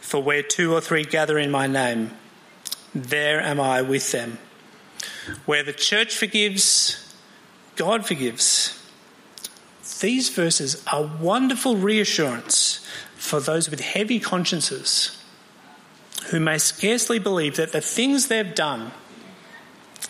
For 0.00 0.22
where 0.22 0.42
two 0.42 0.74
or 0.74 0.80
three 0.80 1.04
gather 1.04 1.38
in 1.38 1.50
my 1.50 1.66
name, 1.66 2.10
there 2.94 3.40
am 3.40 3.60
I 3.60 3.80
with 3.80 4.12
them. 4.12 4.38
Where 5.46 5.62
the 5.62 5.72
church 5.72 6.16
forgives, 6.16 7.14
God 7.76 8.06
forgives. 8.06 8.80
These 10.00 10.28
verses 10.30 10.82
are 10.92 11.10
wonderful 11.20 11.76
reassurance 11.76 12.86
for 13.16 13.40
those 13.40 13.70
with 13.70 13.80
heavy 13.80 14.20
consciences 14.20 15.22
who 16.30 16.40
may 16.40 16.58
scarcely 16.58 17.18
believe 17.18 17.56
that 17.56 17.72
the 17.72 17.80
things 17.80 18.28
they've 18.28 18.54
done 18.54 18.92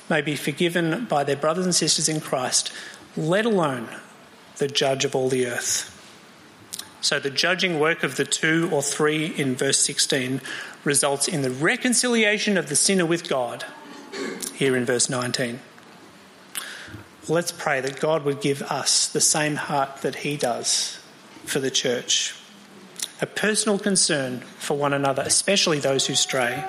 may 0.09 0.21
be 0.21 0.37
forgiven 0.37 1.07
by 1.07 1.25
their 1.25 1.37
brothers 1.37 1.65
and 1.65 1.75
sisters 1.75 2.09
in 2.09 2.21
Christ, 2.21 2.73
let 3.17 3.45
alone 3.45 3.89
the 4.59 4.69
judge 4.69 5.05
of 5.05 5.15
all 5.15 5.29
the 5.29 5.47
earth. 5.47 5.91
So, 7.01 7.19
the 7.19 7.31
judging 7.31 7.79
work 7.79 8.03
of 8.03 8.17
the 8.17 8.25
two 8.25 8.69
or 8.73 8.83
three 8.83 9.27
in 9.27 9.57
verse 9.57 9.79
16 9.79 10.41
results 10.85 11.29
in 11.29 11.43
the 11.43 11.51
reconciliation 11.51 12.57
of 12.57 12.69
the 12.69 12.77
sinner 12.77 13.05
with 13.05 13.29
God 13.29 13.65
here 14.55 14.77
in 14.77 14.85
verse 14.85 15.09
19. 15.09 15.61
Let's 17.29 17.53
pray 17.53 17.81
that 17.81 18.01
God 18.01 18.25
would 18.25 18.41
give 18.41 18.63
us 18.63 19.09
the 19.09 19.21
same 19.21 19.57
heart 19.57 20.03
that 20.03 20.17
He 20.17 20.37
does 20.37 20.99
for 21.45 21.59
the 21.59 21.71
church 21.71 22.35
a 23.21 23.27
personal 23.27 23.79
concern 23.79 24.41
for 24.59 24.77
one 24.77 24.93
another, 24.93 25.23
especially 25.23 25.79
those 25.79 26.07
who 26.07 26.15
stray, 26.15 26.65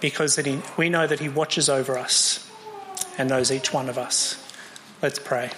because 0.00 0.36
he, 0.36 0.60
we 0.76 0.88
know 0.88 1.06
that 1.06 1.20
He 1.20 1.28
watches 1.28 1.68
over 1.68 1.98
us 1.98 2.50
and 3.18 3.28
knows 3.28 3.52
each 3.52 3.72
one 3.72 3.88
of 3.88 3.98
us. 3.98 4.36
Let's 5.02 5.18
pray. 5.18 5.50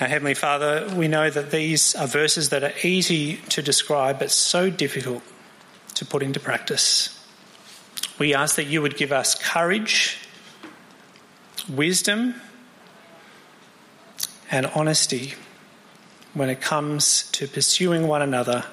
Our 0.00 0.06
Heavenly 0.06 0.34
Father, 0.34 0.92
we 0.94 1.08
know 1.08 1.28
that 1.28 1.50
these 1.50 1.94
are 1.94 2.06
verses 2.06 2.50
that 2.50 2.64
are 2.64 2.72
easy 2.82 3.36
to 3.50 3.62
describe 3.62 4.20
but 4.20 4.30
so 4.30 4.70
difficult 4.70 5.22
to 5.94 6.04
put 6.04 6.22
into 6.22 6.40
practice. 6.40 7.17
We 8.18 8.34
ask 8.34 8.56
that 8.56 8.64
you 8.64 8.82
would 8.82 8.96
give 8.96 9.12
us 9.12 9.36
courage, 9.36 10.18
wisdom, 11.68 12.34
and 14.50 14.66
honesty 14.66 15.34
when 16.34 16.50
it 16.50 16.60
comes 16.60 17.30
to 17.32 17.46
pursuing 17.46 18.08
one 18.08 18.22
another 18.22 18.64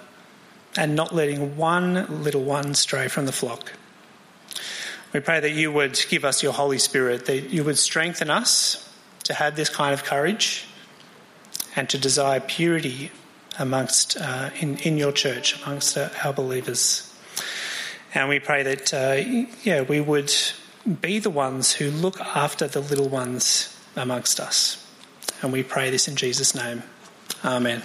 and 0.76 0.96
not 0.96 1.14
letting 1.14 1.58
one 1.58 2.24
little 2.24 2.44
one 2.44 2.74
stray 2.74 3.08
from 3.08 3.26
the 3.26 3.32
flock. 3.32 3.74
We 5.14 5.20
pray 5.20 5.40
that 5.40 5.52
you 5.52 5.72
would 5.72 6.04
give 6.10 6.26
us 6.26 6.44
your 6.44 6.52
Holy 6.54 6.80
Spirit, 6.80 7.26
that 7.28 7.50
you 7.50 7.64
would 7.64 7.78
strengthen 7.78 8.30
us 8.30 8.94
to 9.24 9.34
have 9.34 9.56
this 9.56 9.70
kind 9.70 9.94
of 9.94 10.04
courage 10.04 10.66
and 11.76 11.88
to 11.90 11.98
desire 11.98 12.40
purity 12.40 13.12
amongst 13.58 14.18
uh, 14.18 14.50
in, 14.60 14.78
in 14.80 14.98
your 14.98 15.12
church, 15.12 15.62
amongst 15.64 15.98
our 15.98 16.34
believers. 16.34 17.15
And 18.16 18.30
we 18.30 18.40
pray 18.40 18.64
that, 18.64 18.94
uh, 18.94 19.48
yeah, 19.64 19.82
we 19.82 20.00
would 20.00 20.34
be 21.02 21.20
the 21.20 21.30
ones 21.30 21.74
who 21.74 21.92
look 21.92 22.20
after 22.22 22.68
the 22.68 22.80
little 22.80 23.10
ones 23.10 23.78
amongst 23.96 24.40
us. 24.40 24.82
And 25.42 25.52
we 25.52 25.64
pray 25.64 25.90
this 25.90 26.08
in 26.08 26.16
Jesus' 26.16 26.56
name. 26.56 26.84
Amen. 27.44 27.84